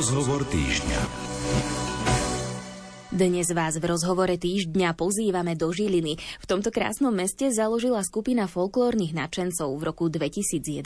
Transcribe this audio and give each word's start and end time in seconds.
Rozhovor 0.00 0.48
týždňa. 0.48 1.00
Dnes 3.10 3.50
vás 3.50 3.74
v 3.74 3.90
rozhovore 3.90 4.38
týždňa 4.38 4.94
pozývame 4.94 5.58
do 5.58 5.74
Žiliny. 5.74 6.14
V 6.14 6.46
tomto 6.46 6.70
krásnom 6.70 7.10
meste 7.10 7.50
založila 7.50 8.06
skupina 8.06 8.46
folklórnych 8.46 9.10
nadšencov 9.10 9.66
v 9.66 9.82
roku 9.82 10.06
2011 10.06 10.78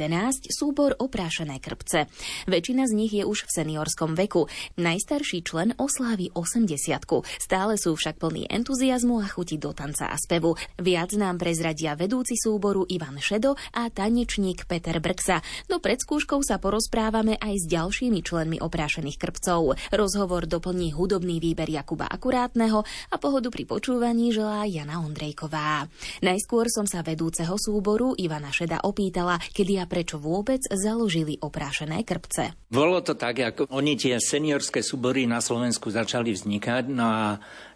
súbor 0.48 0.96
Oprášené 0.96 1.60
krpce. 1.60 2.08
Väčšina 2.48 2.88
z 2.88 2.92
nich 2.96 3.12
je 3.12 3.28
už 3.28 3.44
v 3.44 3.50
seniorskom 3.60 4.16
veku. 4.16 4.48
Najstarší 4.80 5.44
člen 5.44 5.76
oslávi 5.76 6.32
80 6.32 7.04
Stále 7.36 7.76
sú 7.76 7.92
však 7.92 8.16
plní 8.16 8.48
entuziasmu 8.48 9.20
a 9.20 9.28
chuti 9.28 9.60
do 9.60 9.76
tanca 9.76 10.08
a 10.08 10.16
spevu. 10.16 10.56
Viac 10.80 11.12
nám 11.20 11.36
prezradia 11.36 11.92
vedúci 11.92 12.40
súboru 12.40 12.88
Ivan 12.88 13.20
Šedo 13.20 13.52
a 13.76 13.92
tanečník 13.92 14.64
Peter 14.64 14.96
Brksa. 14.96 15.44
No 15.68 15.76
pred 15.76 16.00
skúškou 16.00 16.40
sa 16.40 16.56
porozprávame 16.56 17.36
aj 17.36 17.52
s 17.52 17.64
ďalšími 17.68 18.24
členmi 18.24 18.64
Oprášených 18.64 19.20
krpcov. 19.20 19.76
Rozhovor 19.92 20.48
doplní 20.48 20.96
hudobný 20.96 21.36
výber 21.36 21.68
Jakuba 21.68 22.13
akurátneho 22.14 22.86
a 23.10 23.16
pohodu 23.18 23.50
pri 23.50 23.66
počúvaní 23.66 24.30
želá 24.30 24.62
Jana 24.70 25.02
Ondrejková. 25.02 25.90
Najskôr 26.22 26.70
som 26.70 26.86
sa 26.86 27.02
vedúceho 27.02 27.58
súboru 27.58 28.14
Ivana 28.14 28.54
Šeda 28.54 28.86
opýtala, 28.86 29.42
kedy 29.50 29.82
a 29.82 29.90
prečo 29.90 30.22
vôbec 30.22 30.62
založili 30.70 31.34
oprášené 31.42 32.06
krpce. 32.06 32.54
Bolo 32.70 33.02
to 33.02 33.18
tak, 33.18 33.42
ako 33.42 33.66
oni 33.74 33.98
tie 33.98 34.22
seniorské 34.22 34.86
súbory 34.86 35.26
na 35.26 35.42
Slovensku 35.42 35.90
začali 35.90 36.30
vznikať, 36.30 36.86
no 36.86 37.06
a 37.06 37.24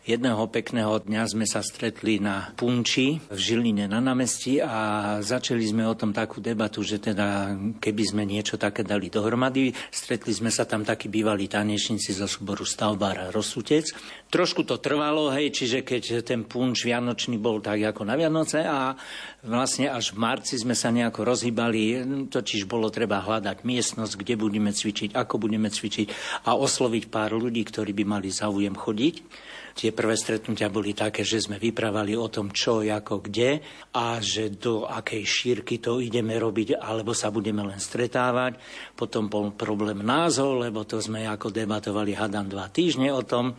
Jedného 0.09 0.48
pekného 0.48 1.05
dňa 1.05 1.23
sme 1.29 1.45
sa 1.45 1.61
stretli 1.61 2.17
na 2.17 2.48
Punči 2.57 3.21
v 3.29 3.37
Žiline 3.37 3.93
na 3.93 4.01
námestí 4.01 4.57
a 4.57 5.21
začali 5.21 5.61
sme 5.61 5.84
o 5.84 5.93
tom 5.93 6.17
takú 6.17 6.41
debatu, 6.41 6.81
že 6.81 6.97
teda 6.97 7.53
keby 7.77 8.03
sme 8.09 8.25
niečo 8.25 8.57
také 8.57 8.89
dali 8.89 9.12
dohromady, 9.12 9.77
stretli 9.93 10.33
sme 10.33 10.48
sa 10.48 10.65
tam 10.65 10.81
takí 10.81 11.12
bývalí 11.12 11.45
tanečníci 11.45 12.17
zo 12.17 12.25
súboru 12.25 12.65
Stavbára 12.65 13.28
Rosutec. 13.28 13.84
Trošku 14.33 14.65
to 14.65 14.81
trvalo, 14.81 15.28
hej, 15.28 15.53
čiže 15.53 15.84
keď 15.84 16.25
ten 16.25 16.48
punč 16.48 16.89
vianočný 16.89 17.37
bol 17.37 17.61
tak 17.61 17.77
ako 17.84 18.09
na 18.09 18.17
Vianoce 18.17 18.65
a 18.65 18.97
vlastne 19.45 19.93
až 19.93 20.17
v 20.17 20.25
marci 20.25 20.56
sme 20.56 20.72
sa 20.72 20.89
nejako 20.89 21.20
rozhýbali, 21.37 22.00
totiž 22.33 22.65
bolo 22.65 22.89
treba 22.89 23.20
hľadať 23.20 23.61
miestnosť, 23.61 24.25
kde 24.25 24.41
budeme 24.41 24.72
cvičiť, 24.72 25.12
ako 25.12 25.37
budeme 25.37 25.69
cvičiť 25.69 26.41
a 26.48 26.56
osloviť 26.56 27.12
pár 27.12 27.37
ľudí, 27.37 27.61
ktorí 27.61 27.93
by 27.93 28.05
mali 28.09 28.33
záujem 28.33 28.72
chodiť. 28.72 29.47
Tie 29.79 29.95
prvé 29.95 30.19
stretnutia 30.19 30.67
boli 30.67 30.91
také, 30.91 31.23
že 31.23 31.39
sme 31.39 31.55
vyprávali 31.55 32.19
o 32.19 32.27
tom, 32.27 32.51
čo, 32.51 32.83
ako, 32.83 33.23
kde 33.23 33.62
a 33.95 34.19
že 34.19 34.51
do 34.51 34.83
akej 34.91 35.23
šírky 35.23 35.79
to 35.79 36.03
ideme 36.03 36.34
robiť, 36.34 36.83
alebo 36.83 37.15
sa 37.15 37.31
budeme 37.31 37.62
len 37.62 37.79
stretávať. 37.79 38.59
Potom 38.99 39.31
bol 39.31 39.55
problém 39.55 40.03
názov, 40.03 40.67
lebo 40.67 40.83
to 40.83 40.99
sme 40.99 41.31
ako 41.31 41.55
debatovali, 41.55 42.11
hadám, 42.11 42.51
dva 42.51 42.67
týždne 42.67 43.15
o 43.15 43.23
tom 43.23 43.55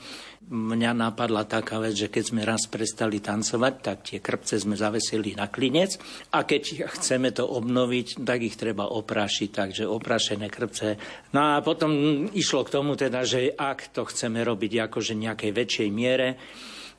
mňa 0.50 0.92
napadla 0.98 1.46
taká 1.46 1.78
vec, 1.78 1.94
že 1.94 2.10
keď 2.10 2.24
sme 2.26 2.42
raz 2.42 2.66
prestali 2.66 3.22
tancovať, 3.22 3.74
tak 3.86 3.98
tie 4.02 4.18
krpce 4.18 4.58
sme 4.58 4.74
zavesili 4.74 5.38
na 5.38 5.46
klinec 5.46 6.02
a 6.34 6.42
keď 6.42 6.90
chceme 6.90 7.30
to 7.30 7.46
obnoviť, 7.46 8.26
tak 8.26 8.42
ich 8.42 8.58
treba 8.58 8.90
oprášiť, 8.90 9.50
takže 9.54 9.84
oprašené 9.86 10.50
krpce. 10.50 10.98
No 11.38 11.54
a 11.54 11.62
potom 11.62 12.26
išlo 12.34 12.66
k 12.66 12.74
tomu 12.74 12.98
teda, 12.98 13.22
že 13.28 13.54
ak 13.54 13.94
to 13.94 14.10
chceme 14.10 14.42
robiť 14.42 14.90
akože 14.90 15.14
nejakej 15.14 15.52
väčšej 15.54 15.90
miere, 16.10 16.42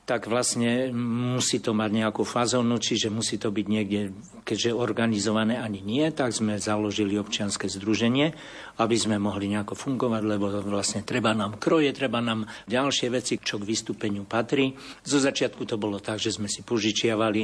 tak 0.06 0.27
vlastne 0.27 0.91
musí 1.39 1.62
to 1.62 1.70
mať 1.70 1.91
nejakú 1.94 2.27
fazónu, 2.27 2.83
čiže 2.83 3.14
musí 3.14 3.39
to 3.39 3.55
byť 3.55 3.67
niekde, 3.70 4.11
keďže 4.42 4.75
organizované 4.75 5.55
ani 5.55 5.78
nie, 5.86 6.02
tak 6.11 6.34
sme 6.34 6.58
založili 6.58 7.14
občianske 7.14 7.70
združenie, 7.70 8.34
aby 8.83 8.97
sme 8.98 9.22
mohli 9.22 9.47
nejako 9.55 9.78
fungovať, 9.78 10.22
lebo 10.27 10.50
vlastne 10.67 11.06
treba 11.06 11.30
nám 11.30 11.62
kroje, 11.62 11.94
treba 11.94 12.19
nám 12.19 12.50
ďalšie 12.67 13.06
veci, 13.06 13.39
čo 13.39 13.62
k 13.62 13.69
vystúpeniu 13.70 14.27
patrí. 14.27 14.75
Zo 15.06 15.22
začiatku 15.22 15.62
to 15.62 15.78
bolo 15.78 16.02
tak, 16.02 16.19
že 16.19 16.35
sme 16.35 16.51
si 16.51 16.67
požičiavali 16.67 17.42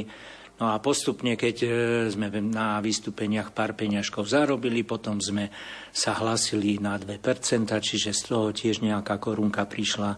No 0.57 0.73
a 0.73 0.81
postupne, 0.81 1.37
keď 1.37 1.55
e, 1.61 1.69
sme 2.09 2.33
na 2.41 2.81
vystúpeniach 2.81 3.53
pár 3.53 3.77
peňažkov 3.77 4.25
zarobili, 4.25 4.81
potom 4.81 5.21
sme 5.21 5.53
sa 5.93 6.17
hlasili 6.17 6.81
na 6.81 6.97
2%, 6.97 7.21
čiže 7.77 8.09
z 8.09 8.21
toho 8.25 8.49
tiež 8.49 8.81
nejaká 8.81 9.21
korunka 9.21 9.69
prišla 9.69 10.17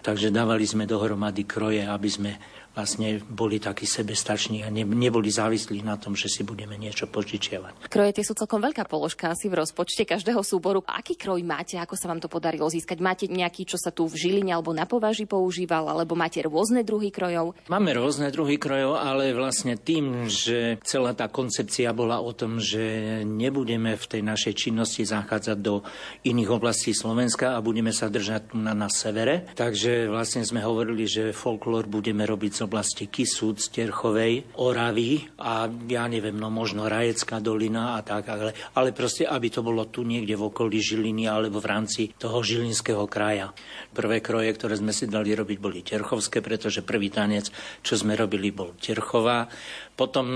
Takže 0.00 0.32
dávali 0.32 0.64
sme 0.64 0.88
dohromady 0.88 1.44
kroje, 1.44 1.84
aby 1.84 2.08
sme 2.08 2.30
vlastne 2.70 3.18
boli 3.26 3.58
takí 3.58 3.84
sebestační 3.84 4.62
a 4.62 4.68
ne, 4.70 4.86
neboli 4.86 5.28
závislí 5.28 5.82
na 5.82 5.98
tom, 5.98 6.14
že 6.14 6.30
si 6.30 6.46
budeme 6.46 6.78
niečo 6.78 7.10
požičiavať. 7.10 7.90
Kroje 7.90 8.14
tie 8.14 8.24
sú 8.24 8.38
celkom 8.38 8.62
veľká 8.62 8.86
položka 8.86 9.34
asi 9.34 9.50
v 9.50 9.58
rozpočte 9.58 10.06
každého 10.06 10.40
súboru. 10.46 10.86
Aký 10.86 11.18
kroj 11.18 11.42
máte, 11.42 11.76
ako 11.76 11.98
sa 11.98 12.06
vám 12.06 12.22
to 12.22 12.30
podarilo 12.30 12.70
získať? 12.70 13.02
Máte 13.02 13.26
nejaký, 13.26 13.66
čo 13.66 13.76
sa 13.76 13.90
tu 13.90 14.06
v 14.06 14.14
Žiline 14.14 14.54
alebo 14.54 14.70
na 14.70 14.86
považi 14.86 15.26
používal, 15.26 15.90
alebo 15.90 16.14
máte 16.14 16.38
rôzne 16.46 16.86
druhy 16.86 17.10
krojov? 17.10 17.58
Máme 17.66 17.90
rôzne 17.94 18.30
druhy 18.30 18.56
krojov, 18.56 19.02
ale 19.02 19.34
vlastne 19.34 19.74
tým, 19.74 20.30
že 20.30 20.78
celá 20.86 21.12
tá 21.12 21.26
koncepcia 21.26 21.90
bola 21.90 22.22
o 22.22 22.30
tom, 22.30 22.62
že 22.62 23.22
nebudeme 23.26 23.98
v 23.98 24.04
tej 24.06 24.22
našej 24.22 24.54
činnosti 24.54 25.02
zachádzať 25.02 25.58
do 25.58 25.82
iných 26.22 26.50
oblastí 26.54 26.94
Slovenska 26.94 27.58
a 27.58 27.64
budeme 27.64 27.90
sa 27.90 28.06
držať 28.06 28.54
na, 28.54 28.78
na 28.78 28.86
severe. 28.86 29.50
Takže 29.58 30.06
vlastne 30.06 30.46
sme 30.46 30.62
hovorili, 30.62 31.10
že 31.10 31.34
folklór 31.34 31.90
budeme 31.90 32.22
robiť 32.22 32.59
z 32.60 32.68
oblasti 32.68 33.08
Kisúc, 33.08 33.72
Terchovej, 33.72 34.44
Oravy 34.60 35.24
a 35.40 35.64
ja 35.88 36.04
neviem, 36.04 36.36
no 36.36 36.52
možno 36.52 36.92
Rajecká 36.92 37.40
dolina 37.40 37.96
a 37.96 38.04
tak, 38.04 38.28
ale, 38.28 38.52
ale 38.76 38.92
proste, 38.92 39.24
aby 39.24 39.48
to 39.48 39.64
bolo 39.64 39.88
tu 39.88 40.04
niekde 40.04 40.36
v 40.36 40.52
okolí 40.52 40.76
Žiliny 40.76 41.24
alebo 41.24 41.56
v 41.56 41.70
rámci 41.72 42.12
toho 42.20 42.44
Žilinského 42.44 43.08
kraja. 43.08 43.56
Prvé 43.96 44.20
kroje, 44.20 44.52
ktoré 44.52 44.76
sme 44.76 44.92
si 44.92 45.08
dali 45.08 45.32
robiť, 45.32 45.56
boli 45.56 45.80
Terchovské, 45.80 46.44
pretože 46.44 46.84
prvý 46.84 47.08
tanec, 47.08 47.48
čo 47.80 47.96
sme 47.96 48.12
robili, 48.12 48.52
bol 48.52 48.76
Terchová. 48.76 49.48
Potom 49.96 50.28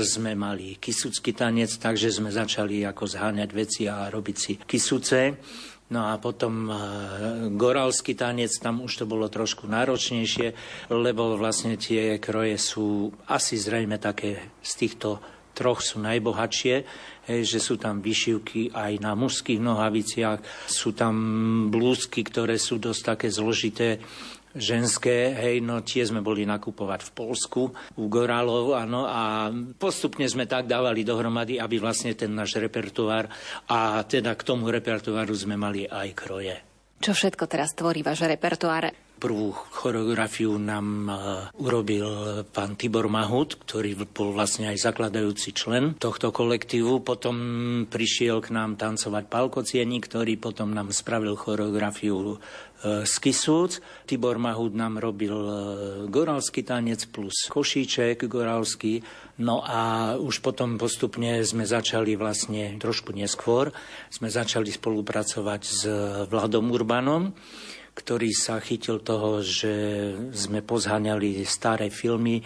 sme 0.00 0.32
mali 0.32 0.80
Kisucký 0.80 1.36
tanec, 1.36 1.76
takže 1.76 2.08
sme 2.08 2.32
začali 2.32 2.88
ako 2.88 3.04
zháňať 3.04 3.50
veci 3.52 3.84
a 3.84 4.08
robiť 4.08 4.36
si 4.40 4.56
Kisuce. 4.64 5.36
No 5.86 6.10
a 6.10 6.18
potom 6.18 6.66
uh, 6.66 6.76
goralský 7.54 8.18
tanec, 8.18 8.50
tam 8.58 8.82
už 8.82 9.02
to 9.02 9.04
bolo 9.06 9.30
trošku 9.30 9.70
náročnejšie, 9.70 10.50
lebo 10.90 11.38
vlastne 11.38 11.78
tie 11.78 12.18
kroje 12.18 12.58
sú 12.58 13.14
asi 13.30 13.54
zrejme 13.54 13.94
také 14.02 14.50
z 14.66 14.72
týchto 14.82 15.22
troch 15.56 15.80
sú 15.80 16.04
najbohatšie, 16.04 16.74
hej, 17.32 17.40
že 17.48 17.58
sú 17.64 17.80
tam 17.80 18.04
vyšivky 18.04 18.76
aj 18.76 19.00
na 19.00 19.16
mužských 19.16 19.56
nohaviciach, 19.56 20.68
sú 20.68 20.92
tam 20.92 21.16
blúzky, 21.72 22.20
ktoré 22.20 22.60
sú 22.60 22.76
dosť 22.76 23.16
také 23.16 23.28
zložité, 23.32 24.04
ženské, 24.56 25.36
hej, 25.36 25.62
no 25.62 25.84
tie 25.84 26.02
sme 26.02 26.24
boli 26.24 26.48
nakupovať 26.48 27.00
v 27.06 27.14
Polsku, 27.14 27.62
u 27.96 28.04
Gorálov, 28.08 28.74
áno, 28.74 29.06
a 29.06 29.52
postupne 29.76 30.26
sme 30.26 30.48
tak 30.48 30.66
dávali 30.66 31.04
dohromady, 31.06 31.60
aby 31.60 31.78
vlastne 31.78 32.16
ten 32.16 32.32
náš 32.32 32.58
repertoár 32.58 33.30
a 33.70 34.02
teda 34.02 34.34
k 34.34 34.42
tomu 34.42 34.72
repertoáru 34.72 35.36
sme 35.36 35.54
mali 35.54 35.86
aj 35.86 36.08
kroje. 36.16 36.56
Čo 36.96 37.12
všetko 37.12 37.44
teraz 37.44 37.76
tvorí 37.76 38.00
váš 38.00 38.24
repertoár? 38.24 39.05
Prvú 39.16 39.56
choreografiu 39.72 40.60
nám 40.60 40.86
e, 41.08 41.12
urobil 41.56 42.06
pán 42.52 42.76
Tibor 42.76 43.08
Mahut, 43.08 43.56
ktorý 43.56 43.96
bol 44.12 44.36
vlastne 44.36 44.68
aj 44.68 44.84
zakladajúci 44.84 45.56
člen 45.56 45.96
tohto 45.96 46.28
kolektívu. 46.28 47.00
Potom 47.00 47.36
prišiel 47.88 48.44
k 48.44 48.52
nám 48.52 48.76
tancovať 48.76 49.24
Palko 49.32 49.64
Cieni, 49.64 50.04
ktorý 50.04 50.36
potom 50.36 50.76
nám 50.76 50.92
spravil 50.92 51.32
choreografiu 51.32 52.36
z 52.84 53.14
e, 53.16 53.20
Kisúc. 53.24 53.80
Tibor 54.04 54.36
Mahut 54.36 54.76
nám 54.76 55.00
robil 55.00 55.32
e, 55.32 55.52
goralský 56.12 56.60
tanec 56.60 57.08
plus 57.08 57.48
košíček 57.48 58.28
goralský. 58.28 59.00
No 59.40 59.64
a 59.64 60.14
už 60.16 60.44
potom 60.44 60.76
postupne 60.76 61.40
sme 61.44 61.64
začali 61.64 62.16
vlastne 62.16 62.76
trošku 62.76 63.12
neskôr, 63.12 63.72
sme 64.08 64.28
začali 64.32 64.72
spolupracovať 64.72 65.62
s 65.64 65.80
Vladom 66.28 66.72
Urbanom, 66.72 67.36
ktorý 67.96 68.28
sa 68.36 68.60
chytil 68.60 69.00
toho, 69.00 69.40
že 69.40 69.72
sme 70.36 70.60
pozháňali 70.60 71.40
staré 71.48 71.88
filmy, 71.88 72.44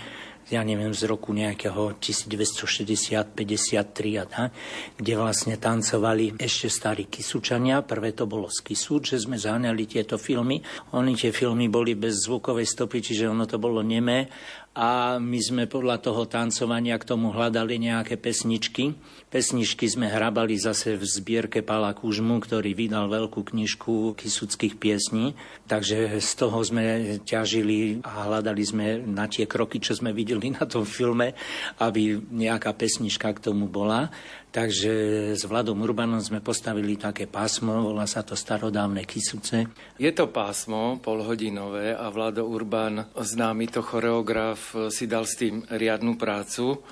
ja 0.51 0.67
neviem, 0.67 0.91
z 0.91 1.07
roku 1.07 1.31
nejakého 1.31 1.95
1960-53, 2.03 4.99
kde 4.99 5.15
vlastne 5.15 5.55
tancovali 5.59 6.35
ešte 6.39 6.67
starí 6.67 7.07
Kisučania. 7.07 7.83
Prvé 7.87 8.13
to 8.15 8.27
bolo 8.27 8.51
z 8.51 8.63
Kisúč, 8.67 9.15
že 9.15 9.23
sme 9.27 9.39
zháňali 9.39 9.87
tieto 9.87 10.19
filmy. 10.19 10.63
Oni 10.95 11.15
tie 11.15 11.31
filmy 11.31 11.71
boli 11.71 11.95
bez 11.95 12.27
zvukovej 12.27 12.67
stopy, 12.67 12.99
čiže 12.99 13.31
ono 13.31 13.47
to 13.47 13.63
bolo 13.63 13.83
nemé 13.83 14.27
a 14.71 15.19
my 15.19 15.41
sme 15.43 15.67
podľa 15.67 15.99
toho 15.99 16.31
tancovania 16.31 16.95
k 16.95 17.03
tomu 17.03 17.35
hľadali 17.35 17.75
nejaké 17.83 18.15
pesničky. 18.15 18.95
Pesničky 19.27 19.91
sme 19.91 20.07
hrabali 20.07 20.55
zase 20.55 20.95
v 20.95 21.03
zbierke 21.03 21.59
Pala 21.67 21.91
Kužmu, 21.91 22.39
ktorý 22.39 22.79
vydal 22.79 23.11
veľkú 23.11 23.51
knižku 23.51 24.15
kisuckých 24.15 24.79
piesní. 24.79 25.35
Takže 25.67 26.23
z 26.23 26.31
toho 26.39 26.63
sme 26.63 27.19
ťažili 27.27 27.99
a 28.07 28.31
hľadali 28.31 28.63
sme 28.63 28.87
na 29.03 29.27
tie 29.27 29.51
kroky, 29.51 29.83
čo 29.83 29.99
sme 29.99 30.15
videli 30.15 30.55
na 30.55 30.63
tom 30.71 30.87
filme, 30.87 31.35
aby 31.83 32.23
nejaká 32.31 32.71
pesnička 32.79 33.35
k 33.35 33.51
tomu 33.51 33.67
bola. 33.67 34.07
Takže 34.51 34.93
s 35.39 35.47
Vladom 35.47 35.79
Urbanom 35.79 36.19
sme 36.19 36.43
postavili 36.43 36.99
také 36.99 37.31
pásmo, 37.31 37.87
volá 37.87 38.03
sa 38.11 38.27
to 38.27 38.35
starodávne 38.35 39.07
Kisuce. 39.07 39.71
Je 39.95 40.11
to 40.11 40.27
pásmo 40.27 40.99
polhodinové 40.99 41.95
a 41.95 42.11
Vlado 42.11 42.51
Urban, 42.51 43.15
známy 43.15 43.71
to 43.71 43.79
choreograf, 43.79 44.75
si 44.91 45.07
dal 45.07 45.23
s 45.23 45.39
tým 45.39 45.63
riadnu 45.71 46.19
prácu 46.19 46.83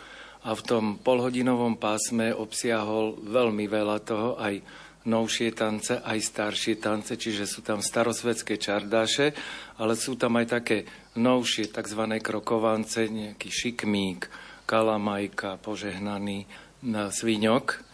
a 0.47 0.55
v 0.55 0.63
tom 0.63 0.85
polhodinovom 1.03 1.83
pásme 1.83 2.31
obsiahol 2.31 3.19
veľmi 3.27 3.67
veľa 3.67 3.99
toho, 4.07 4.39
aj 4.39 4.63
novšie 5.11 5.51
tance, 5.51 5.99
aj 5.99 6.19
staršie 6.23 6.79
tance, 6.79 7.11
čiže 7.19 7.43
sú 7.43 7.67
tam 7.67 7.83
starosvedské 7.83 8.55
čardáše, 8.55 9.35
ale 9.83 9.99
sú 9.99 10.15
tam 10.15 10.39
aj 10.39 10.47
také 10.47 10.87
novšie 11.19 11.75
tzv. 11.75 12.23
krokovance, 12.23 13.11
nejaký 13.11 13.51
šikmík, 13.51 14.31
kalamajka, 14.63 15.59
požehnaný, 15.59 16.45
na 16.45 16.68
svíňok. 16.85 17.89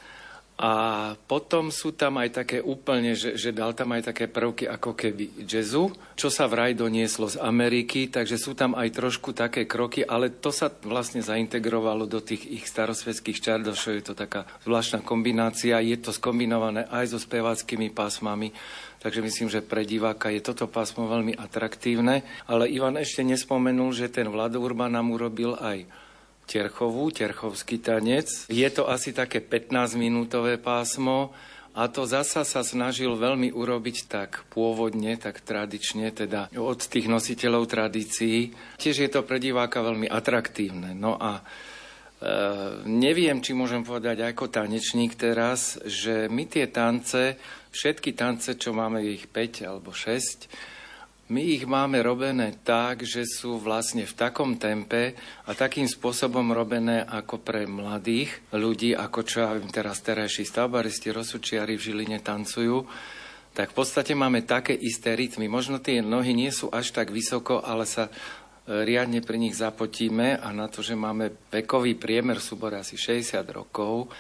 A 0.54 0.72
potom 1.26 1.74
sú 1.74 1.98
tam 1.98 2.22
aj 2.22 2.30
také 2.30 2.62
úplne, 2.62 3.18
že, 3.18 3.34
že 3.34 3.50
dal 3.50 3.74
tam 3.74 3.90
aj 3.90 4.14
také 4.14 4.30
prvky 4.30 4.70
ako 4.70 4.94
keby 4.94 5.42
jazzu, 5.42 5.90
čo 6.14 6.30
sa 6.30 6.46
vraj 6.46 6.78
donieslo 6.78 7.26
z 7.26 7.42
Ameriky, 7.42 8.06
takže 8.06 8.38
sú 8.38 8.54
tam 8.54 8.78
aj 8.78 8.94
trošku 8.94 9.34
také 9.34 9.66
kroky, 9.66 10.06
ale 10.06 10.30
to 10.30 10.54
sa 10.54 10.70
vlastne 10.70 11.26
zaintegrovalo 11.26 12.06
do 12.06 12.22
tých 12.22 12.46
ich 12.46 12.70
starosvedských 12.70 13.42
čardošov, 13.42 13.98
je 13.98 14.04
to 14.06 14.14
taká 14.14 14.46
zvláštna 14.62 15.02
kombinácia, 15.02 15.82
je 15.82 15.98
to 15.98 16.14
skombinované 16.14 16.86
aj 16.86 17.10
so 17.10 17.18
speváckými 17.18 17.90
pásmami, 17.90 18.54
takže 19.02 19.26
myslím, 19.26 19.50
že 19.50 19.58
pre 19.58 19.82
diváka 19.82 20.30
je 20.30 20.38
toto 20.38 20.70
pásmo 20.70 21.10
veľmi 21.10 21.34
atraktívne. 21.34 22.22
Ale 22.46 22.70
Ivan 22.70 22.94
ešte 22.94 23.26
nespomenul, 23.26 23.90
že 23.90 24.06
ten 24.06 24.30
Vlado 24.30 24.62
Urban 24.62 24.94
nám 24.94 25.10
urobil 25.10 25.58
aj 25.58 26.03
Terchovú, 26.44 27.08
Terchovský 27.08 27.80
tanec. 27.80 28.48
Je 28.52 28.68
to 28.68 28.86
asi 28.86 29.16
také 29.16 29.40
15-minútové 29.40 30.60
pásmo 30.60 31.32
a 31.74 31.90
to 31.90 32.06
zasa 32.06 32.46
sa 32.46 32.62
snažil 32.62 33.18
veľmi 33.18 33.50
urobiť 33.50 33.96
tak 34.06 34.46
pôvodne, 34.54 35.18
tak 35.18 35.42
tradične, 35.42 36.14
teda 36.14 36.54
od 36.54 36.78
tých 36.78 37.10
nositeľov 37.10 37.66
tradícií. 37.66 38.54
Tiež 38.78 38.96
je 39.02 39.10
to 39.10 39.26
pre 39.26 39.42
diváka 39.42 39.82
veľmi 39.82 40.06
atraktívne. 40.06 40.94
No 40.94 41.18
a 41.18 41.42
e, 41.42 41.42
neviem, 42.86 43.42
či 43.42 43.58
môžem 43.58 43.82
povedať 43.82 44.22
ako 44.22 44.54
tanečník 44.54 45.18
teraz, 45.18 45.82
že 45.82 46.30
my 46.30 46.46
tie 46.46 46.70
tance, 46.70 47.34
všetky 47.74 48.14
tance, 48.14 48.54
čo 48.54 48.70
máme 48.70 49.02
ich 49.02 49.26
5 49.26 49.66
alebo 49.66 49.90
6, 49.90 50.46
my 51.24 51.40
ich 51.40 51.64
máme 51.64 52.04
robené 52.04 52.52
tak, 52.60 53.00
že 53.00 53.24
sú 53.24 53.56
vlastne 53.56 54.04
v 54.04 54.12
takom 54.12 54.60
tempe 54.60 55.16
a 55.48 55.56
takým 55.56 55.88
spôsobom 55.88 56.52
robené 56.52 57.00
ako 57.00 57.40
pre 57.40 57.64
mladých 57.64 58.44
ľudí, 58.52 58.92
ako 58.92 59.20
čo 59.24 59.40
ja 59.40 59.56
viem 59.56 59.72
teraz 59.72 60.04
terajší 60.04 60.44
stavbaristi, 60.44 61.08
rozsučiari 61.08 61.80
v 61.80 61.84
Žiline 61.88 62.20
tancujú, 62.20 62.84
tak 63.56 63.72
v 63.72 63.76
podstate 63.80 64.12
máme 64.12 64.44
také 64.44 64.76
isté 64.76 65.16
rytmy. 65.16 65.48
Možno 65.48 65.80
tie 65.80 66.04
nohy 66.04 66.36
nie 66.36 66.52
sú 66.52 66.68
až 66.68 66.92
tak 66.92 67.08
vysoko, 67.08 67.64
ale 67.64 67.88
sa 67.88 68.10
e, 68.10 68.12
riadne 68.84 69.24
pri 69.24 69.40
nich 69.40 69.56
zapotíme 69.56 70.36
a 70.36 70.48
na 70.52 70.68
to, 70.68 70.84
že 70.84 70.92
máme 70.92 71.48
vekový 71.48 71.96
priemer 71.96 72.36
súbor 72.36 72.76
asi 72.76 73.00
60 73.00 73.40
rokov, 73.48 74.12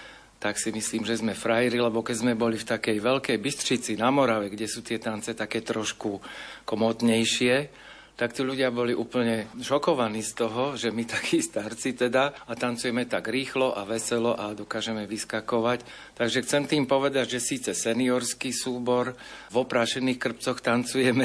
tak 0.44 0.60
si 0.60 0.68
myslím, 0.76 1.08
že 1.08 1.24
sme 1.24 1.32
frajeri, 1.32 1.80
lebo 1.80 2.04
keď 2.04 2.16
sme 2.20 2.36
boli 2.36 2.60
v 2.60 2.68
takej 2.68 3.00
veľkej 3.00 3.40
Bystrici 3.40 3.96
na 3.96 4.12
Morave, 4.12 4.52
kde 4.52 4.68
sú 4.68 4.84
tie 4.84 5.00
tance 5.00 5.32
také 5.32 5.64
trošku 5.64 6.20
komotnejšie, 6.68 7.72
tak 8.12 8.36
tí 8.36 8.44
ľudia 8.44 8.68
boli 8.68 8.92
úplne 8.92 9.48
šokovaní 9.56 10.20
z 10.20 10.32
toho, 10.36 10.76
že 10.76 10.92
my 10.92 11.08
takí 11.08 11.40
starci 11.40 11.96
teda 11.96 12.44
a 12.44 12.52
tancujeme 12.60 13.08
tak 13.08 13.32
rýchlo 13.32 13.72
a 13.72 13.88
veselo 13.88 14.36
a 14.36 14.52
dokážeme 14.52 15.08
vyskakovať. 15.08 15.80
Takže 16.12 16.44
chcem 16.44 16.68
tým 16.68 16.84
povedať, 16.84 17.40
že 17.40 17.40
síce 17.40 17.72
seniorský 17.72 18.52
súbor, 18.52 19.16
v 19.48 19.56
oprášených 19.56 20.20
krpcoch 20.20 20.60
tancujeme 20.60 21.24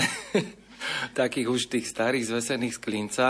takých 1.19 1.47
už 1.51 1.67
tých 1.67 1.91
starých 1.91 2.23
zvesených 2.23 2.79
z 2.79 2.79
klinca, 2.79 3.27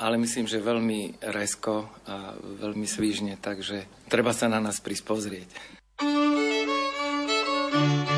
ale 0.00 0.16
myslím, 0.16 0.48
že 0.48 0.64
veľmi 0.64 1.20
resko 1.28 1.92
a 2.08 2.32
veľmi 2.36 2.88
svížne, 2.88 3.36
takže 3.36 4.08
treba 4.08 4.32
sa 4.32 4.48
na 4.48 4.58
nás 4.58 4.80
prispozrieť. 4.80 5.78
thank 7.70 8.08
you 8.08 8.09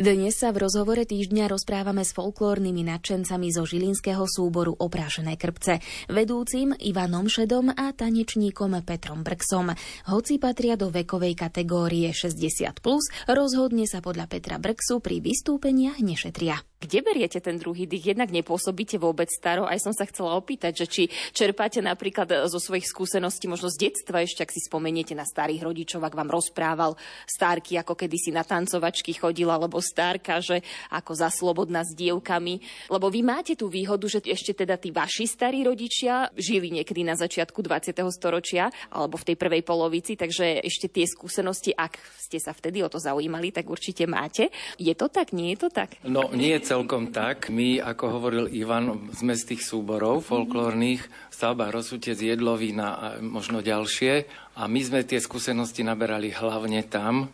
Dnes 0.00 0.40
sa 0.40 0.48
v 0.48 0.64
rozhovore 0.64 1.04
týždňa 1.04 1.52
rozprávame 1.52 2.08
s 2.08 2.16
folklórnymi 2.16 2.88
nadšencami 2.88 3.52
zo 3.52 3.68
žilinského 3.68 4.24
súboru 4.24 4.72
Oprášené 4.72 5.36
krpce, 5.36 5.84
vedúcim 6.08 6.72
Ivanom 6.72 7.28
Šedom 7.28 7.68
a 7.68 7.92
tanečníkom 7.92 8.80
Petrom 8.80 9.20
Brksom. 9.20 9.76
Hoci 10.08 10.40
patria 10.40 10.80
do 10.80 10.88
vekovej 10.88 11.36
kategórie 11.36 12.16
60+, 12.16 12.80
plus, 12.80 13.12
rozhodne 13.28 13.84
sa 13.84 14.00
podľa 14.00 14.24
Petra 14.24 14.56
Brksu 14.56 15.04
pri 15.04 15.20
vystúpeniach 15.20 16.00
nešetria. 16.00 16.64
Kde 16.80 17.04
beriete 17.04 17.44
ten 17.44 17.60
druhý 17.60 17.84
dých? 17.84 18.16
Jednak 18.16 18.32
nepôsobíte 18.32 18.96
vôbec 18.96 19.28
staro. 19.28 19.68
Aj 19.68 19.76
som 19.76 19.92
sa 19.92 20.08
chcela 20.08 20.32
opýtať, 20.32 20.80
že 20.80 20.86
či 20.88 21.02
čerpáte 21.36 21.84
napríklad 21.84 22.48
zo 22.48 22.56
svojich 22.56 22.88
skúseností, 22.88 23.52
možno 23.52 23.68
z 23.68 23.92
detstva 23.92 24.24
ešte, 24.24 24.48
ak 24.48 24.48
si 24.48 24.64
spomeniete 24.64 25.12
na 25.12 25.28
starých 25.28 25.60
rodičov, 25.60 26.00
ak 26.00 26.16
vám 26.16 26.32
rozprával 26.32 26.96
stárky, 27.28 27.76
ako 27.76 28.00
kedysi 28.00 28.32
na 28.32 28.48
tancovačky 28.48 29.12
chodil, 29.12 29.52
alebo 29.52 29.76
stárka, 29.90 30.38
že 30.38 30.62
ako 30.94 31.12
za 31.18 31.28
slobodná 31.34 31.82
s 31.82 31.90
dievkami. 31.98 32.62
Lebo 32.86 33.10
vy 33.10 33.26
máte 33.26 33.58
tú 33.58 33.66
výhodu, 33.66 34.06
že 34.06 34.22
ešte 34.22 34.54
teda 34.54 34.78
tí 34.78 34.94
vaši 34.94 35.26
starí 35.26 35.66
rodičia 35.66 36.30
žili 36.38 36.70
niekedy 36.70 37.02
na 37.02 37.18
začiatku 37.18 37.58
20. 37.58 37.98
storočia 38.14 38.70
alebo 38.94 39.18
v 39.18 39.26
tej 39.32 39.36
prvej 39.36 39.62
polovici, 39.66 40.14
takže 40.14 40.62
ešte 40.62 40.86
tie 40.86 41.10
skúsenosti, 41.10 41.74
ak 41.74 41.98
ste 42.14 42.38
sa 42.38 42.54
vtedy 42.54 42.86
o 42.86 42.88
to 42.92 43.02
zaujímali, 43.02 43.50
tak 43.50 43.66
určite 43.66 44.06
máte. 44.06 44.54
Je 44.78 44.94
to 44.94 45.10
tak? 45.10 45.34
Nie 45.34 45.58
je 45.58 45.66
to 45.66 45.68
tak? 45.74 45.98
No, 46.06 46.30
nie 46.30 46.54
je 46.54 46.70
celkom 46.70 47.10
tak. 47.10 47.50
My, 47.50 47.82
ako 47.82 48.04
hovoril 48.20 48.46
Ivan, 48.52 49.10
sme 49.16 49.34
z 49.34 49.54
tých 49.56 49.66
súborov 49.66 50.22
folklórnych, 50.22 51.02
stavba 51.32 51.72
Rosutec, 51.72 52.20
Jedlovina 52.20 52.88
a 53.00 53.06
možno 53.18 53.64
ďalšie. 53.64 54.28
A 54.60 54.68
my 54.68 54.80
sme 54.84 55.00
tie 55.08 55.18
skúsenosti 55.18 55.80
naberali 55.80 56.28
hlavne 56.30 56.84
tam, 56.84 57.32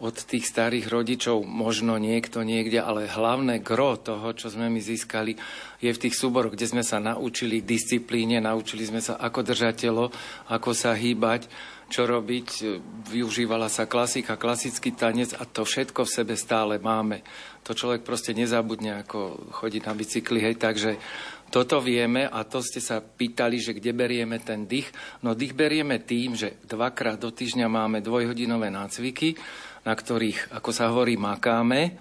od 0.00 0.16
tých 0.16 0.48
starých 0.48 0.88
rodičov, 0.88 1.44
možno 1.44 2.00
niekto 2.00 2.40
niekde, 2.40 2.80
ale 2.80 3.04
hlavné 3.04 3.60
gro 3.60 4.00
toho, 4.00 4.32
čo 4.32 4.48
sme 4.48 4.72
my 4.72 4.80
získali, 4.80 5.36
je 5.84 5.92
v 5.92 6.02
tých 6.08 6.16
súboroch, 6.16 6.56
kde 6.56 6.72
sme 6.72 6.80
sa 6.80 6.96
naučili 6.96 7.60
disciplíne, 7.60 8.40
naučili 8.40 8.88
sme 8.88 9.04
sa, 9.04 9.20
ako 9.20 9.44
držať 9.44 9.74
telo, 9.76 10.08
ako 10.48 10.72
sa 10.72 10.96
hýbať, 10.96 11.52
čo 11.92 12.08
robiť. 12.08 12.80
Využívala 13.12 13.68
sa 13.68 13.84
klasika, 13.84 14.40
klasický 14.40 14.96
tanec 14.96 15.36
a 15.36 15.44
to 15.44 15.68
všetko 15.68 16.08
v 16.08 16.14
sebe 16.16 16.34
stále 16.38 16.80
máme. 16.80 17.20
To 17.68 17.76
človek 17.76 18.00
proste 18.00 18.32
nezabudne, 18.32 19.04
ako 19.04 19.52
chodí 19.52 19.84
na 19.84 19.92
bicykli, 19.92 20.40
hej, 20.40 20.56
takže 20.56 20.96
toto 21.50 21.82
vieme 21.82 22.30
a 22.30 22.46
to 22.46 22.62
ste 22.62 22.78
sa 22.78 23.02
pýtali, 23.02 23.58
že 23.58 23.74
kde 23.74 23.90
berieme 23.90 24.38
ten 24.38 24.64
dých. 24.64 24.88
No 25.26 25.34
dých 25.34 25.52
berieme 25.52 25.98
tým, 26.00 26.38
že 26.38 26.62
dvakrát 26.64 27.18
do 27.18 27.34
týždňa 27.34 27.66
máme 27.66 27.98
dvojhodinové 28.00 28.70
nácviky, 28.70 29.34
na 29.82 29.92
ktorých, 29.92 30.54
ako 30.54 30.70
sa 30.70 30.88
hovorí, 30.94 31.18
makáme. 31.18 31.98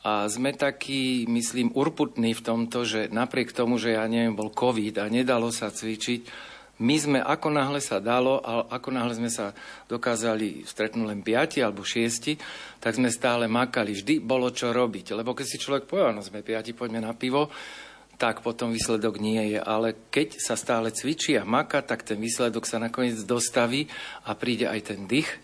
A 0.00 0.24
sme 0.32 0.56
takí, 0.56 1.28
myslím, 1.28 1.76
urputní 1.76 2.32
v 2.32 2.44
tomto, 2.46 2.88
že 2.88 3.12
napriek 3.12 3.52
tomu, 3.52 3.76
že 3.76 3.98
ja 3.98 4.08
neviem, 4.08 4.32
bol 4.32 4.48
COVID 4.48 5.02
a 5.02 5.12
nedalo 5.12 5.52
sa 5.52 5.68
cvičiť, 5.68 6.48
my 6.80 6.96
sme, 6.96 7.18
ako 7.20 7.52
náhle 7.52 7.76
sa 7.84 8.00
dalo, 8.00 8.40
a 8.40 8.64
ako 8.72 8.88
náhle 8.88 9.12
sme 9.12 9.28
sa 9.28 9.52
dokázali 9.84 10.64
stretnúť 10.64 11.06
len 11.12 11.20
piati 11.20 11.60
alebo 11.60 11.84
šiesti, 11.84 12.40
tak 12.80 12.96
sme 12.96 13.12
stále 13.12 13.44
makali. 13.44 13.92
Vždy 13.92 14.24
bolo 14.24 14.48
čo 14.48 14.72
robiť. 14.72 15.12
Lebo 15.12 15.36
keď 15.36 15.44
si 15.46 15.60
človek 15.60 15.84
povie, 15.84 16.08
no 16.16 16.24
sme 16.24 16.40
piati, 16.40 16.72
poďme 16.72 17.04
na 17.04 17.12
pivo, 17.12 17.52
tak 18.20 18.44
potom 18.44 18.76
výsledok 18.76 19.16
nie 19.16 19.56
je. 19.56 19.60
Ale 19.64 19.96
keď 20.12 20.36
sa 20.36 20.60
stále 20.60 20.92
cvičí 20.92 21.40
a 21.40 21.48
maka, 21.48 21.80
tak 21.80 22.04
ten 22.04 22.20
výsledok 22.20 22.68
sa 22.68 22.76
nakoniec 22.76 23.16
dostaví 23.24 23.88
a 24.28 24.36
príde 24.36 24.68
aj 24.68 24.92
ten 24.92 25.08
dých 25.08 25.40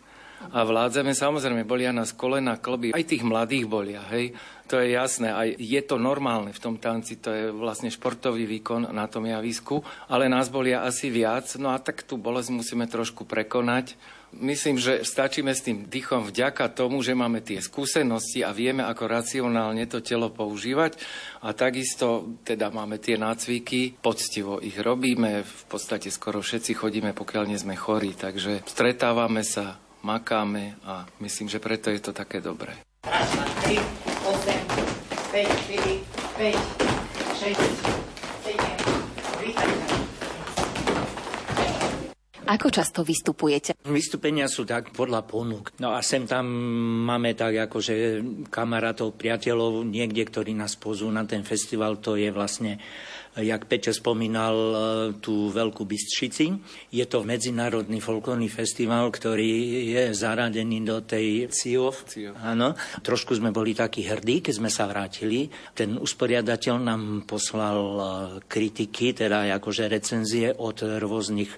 a 0.52 0.61
vládzame. 0.62 1.16
Samozrejme, 1.16 1.64
bolia 1.64 1.90
nás 1.97 2.12
kolena, 2.12 2.61
klby, 2.61 2.92
aj 2.92 3.09
tých 3.09 3.25
mladých 3.25 3.64
bolia, 3.64 4.04
hej. 4.12 4.37
To 4.68 4.83
je 4.83 4.99
jasné, 4.99 5.30
aj 5.30 5.49
je 5.56 5.80
to 5.87 5.97
normálne 5.97 6.50
v 6.50 6.62
tom 6.62 6.76
tanci, 6.76 7.23
to 7.23 7.30
je 7.30 7.45
vlastne 7.54 7.87
športový 7.87 8.45
výkon 8.45 8.90
na 8.90 9.06
tom 9.06 9.25
javisku, 9.25 9.80
ale 10.11 10.26
nás 10.26 10.50
bolia 10.50 10.83
asi 10.83 11.06
viac, 11.06 11.47
no 11.56 11.71
a 11.71 11.78
tak 11.78 12.02
tú 12.02 12.18
bolesť 12.18 12.50
musíme 12.50 12.85
trošku 12.90 13.25
prekonať. 13.25 13.95
Myslím, 14.37 14.76
že 14.76 15.00
stačíme 15.00 15.52
s 15.57 15.64
tým 15.64 15.88
dýchom 15.88 16.28
vďaka 16.28 16.69
tomu, 16.73 17.00
že 17.00 17.16
máme 17.16 17.40
tie 17.40 17.61
skúsenosti 17.64 18.45
a 18.45 18.52
vieme, 18.52 18.85
ako 18.85 19.09
racionálne 19.09 19.88
to 19.88 20.05
telo 20.05 20.28
používať. 20.28 21.00
A 21.45 21.57
takisto 21.57 22.37
teda 22.45 22.69
máme 22.69 23.00
tie 23.00 23.16
nácviky, 23.16 23.97
poctivo 23.97 24.61
ich 24.61 24.76
robíme, 24.76 25.40
v 25.45 25.64
podstate 25.69 26.12
skoro 26.12 26.45
všetci 26.45 26.76
chodíme, 26.76 27.16
pokiaľ 27.16 27.45
nie 27.49 27.57
sme 27.57 27.76
chorí. 27.76 28.12
Takže 28.12 28.64
stretávame 28.69 29.40
sa, 29.40 29.81
makáme 30.05 30.76
a 30.85 31.09
myslím, 31.25 31.49
že 31.49 31.62
preto 31.62 31.88
je 31.88 32.00
to 32.05 32.12
také 32.12 32.45
dobré. 32.45 32.76
3, 33.02 33.12
8, 33.73 34.76
5, 35.33 35.47
4, 35.73 36.00
5, 36.37 37.93
6, 37.93 37.96
Ako 42.47 42.71
často 42.71 43.03
vystupujete? 43.03 43.75
Vystúpenia 43.91 44.47
sú 44.47 44.62
tak 44.62 44.95
podľa 44.95 45.26
ponúk. 45.26 45.75
No 45.83 45.93
a 45.93 46.00
sem 46.00 46.25
tam 46.31 46.47
máme 47.03 47.35
tak 47.35 47.67
akože 47.67 48.23
kamarátov, 48.49 49.19
priateľov, 49.19 49.83
niekde, 49.83 50.23
ktorí 50.23 50.55
nás 50.55 50.79
pozú 50.79 51.11
na 51.11 51.26
ten 51.26 51.43
festival, 51.43 51.99
to 51.99 52.15
je 52.15 52.31
vlastne 52.31 52.79
jak 53.37 53.69
Peťo 53.69 53.93
spomínal, 53.93 54.57
e, 54.57 54.75
tú 55.21 55.53
Veľkú 55.53 55.85
Bystřici. 55.85 56.57
Je 56.88 57.05
to 57.05 57.21
medzinárodný 57.21 58.00
folklórny 58.00 58.49
festival, 58.49 59.12
ktorý 59.12 59.53
je 59.93 60.03
zaradený 60.17 60.81
do 60.88 61.05
tej 61.05 61.53
CIOF. 61.53 62.17
Áno. 62.41 62.73
Trošku 63.05 63.37
sme 63.37 63.53
boli 63.53 63.76
takí 63.76 64.09
hrdí, 64.09 64.41
keď 64.41 64.55
sme 64.57 64.71
sa 64.73 64.88
vrátili. 64.88 65.53
Ten 65.76 66.00
usporiadateľ 66.00 66.75
nám 66.81 67.03
poslal 67.29 67.79
e, 67.81 68.00
kritiky, 68.49 69.12
teda 69.12 69.45
akože 69.61 69.85
recenzie 69.85 70.57
od 70.57 70.81
rôznych 70.81 71.53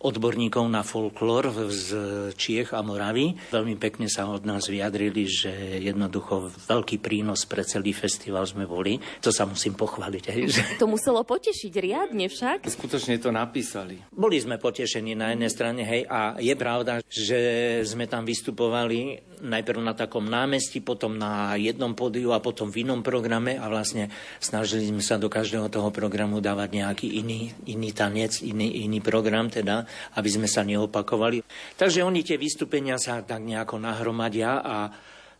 odborníkov 0.00 0.64
na 0.66 0.82
folklór 0.82 1.52
z 1.70 1.88
Čiech 2.34 2.72
a 2.74 2.80
Moravy. 2.80 3.36
Veľmi 3.52 3.78
pekne 3.78 4.10
sa 4.10 4.26
od 4.26 4.42
nás 4.42 4.66
vyjadrili, 4.66 5.28
že 5.28 5.52
jednoducho 5.82 6.50
veľký 6.66 6.98
prínos 6.98 7.44
pre 7.44 7.62
celý 7.62 7.94
festival 7.94 8.48
sme 8.48 8.64
boli. 8.64 8.98
To 9.22 9.30
sa 9.30 9.44
musím 9.44 9.78
pochváliť. 9.78 10.24
Aj, 10.30 10.40
že... 10.48 10.62
To 10.80 10.88
muselo 10.90 11.22
potešiť 11.22 11.72
riadne 11.78 12.26
však. 12.26 12.66
Skutočne 12.78 13.20
to 13.20 13.30
napísali. 13.30 14.00
Boli 14.10 14.40
sme 14.40 14.56
potešení 14.56 15.14
na 15.14 15.34
jednej 15.34 15.50
strane, 15.52 15.82
hej, 15.84 16.02
a 16.08 16.38
je 16.38 16.54
pravda, 16.56 17.04
že 17.06 17.38
sme 17.84 18.08
tam 18.08 18.24
vystupovali 18.24 19.33
najprv 19.40 19.80
na 19.80 19.94
takom 19.96 20.26
námestí, 20.26 20.84
potom 20.84 21.16
na 21.16 21.56
jednom 21.58 21.96
pódiu 21.96 22.34
a 22.34 22.42
potom 22.42 22.70
v 22.70 22.86
inom 22.86 23.00
programe 23.00 23.56
a 23.58 23.66
vlastne 23.66 24.12
snažili 24.38 24.90
sme 24.90 25.02
sa 25.02 25.18
do 25.18 25.32
každého 25.32 25.70
toho 25.72 25.88
programu 25.94 26.38
dávať 26.42 26.68
nejaký 26.74 27.08
iný, 27.18 27.50
iný 27.70 27.90
tanec, 27.90 28.42
iný, 28.44 28.84
iný 28.84 28.98
program 29.00 29.50
teda, 29.50 29.86
aby 30.18 30.28
sme 30.28 30.46
sa 30.50 30.62
neopakovali. 30.62 31.42
Takže 31.78 32.04
oni 32.04 32.20
tie 32.20 32.36
vystúpenia 32.36 33.00
sa 33.00 33.22
tak 33.22 33.42
nejako 33.42 33.80
nahromadia 33.80 34.60
a 34.60 34.76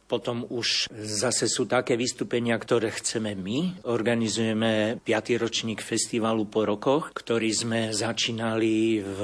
potom 0.05 0.45
už 0.49 0.93
zase 0.95 1.49
sú 1.49 1.65
také 1.65 1.97
vystúpenia, 1.97 2.55
ktoré 2.61 2.93
chceme 2.93 3.33
my. 3.33 3.89
Organizujeme 3.89 5.01
5. 5.01 5.43
ročník 5.43 5.81
festivalu 5.81 6.45
po 6.47 6.69
rokoch, 6.69 7.17
ktorý 7.17 7.51
sme 7.51 7.81
začínali 7.91 9.01
v 9.01 9.19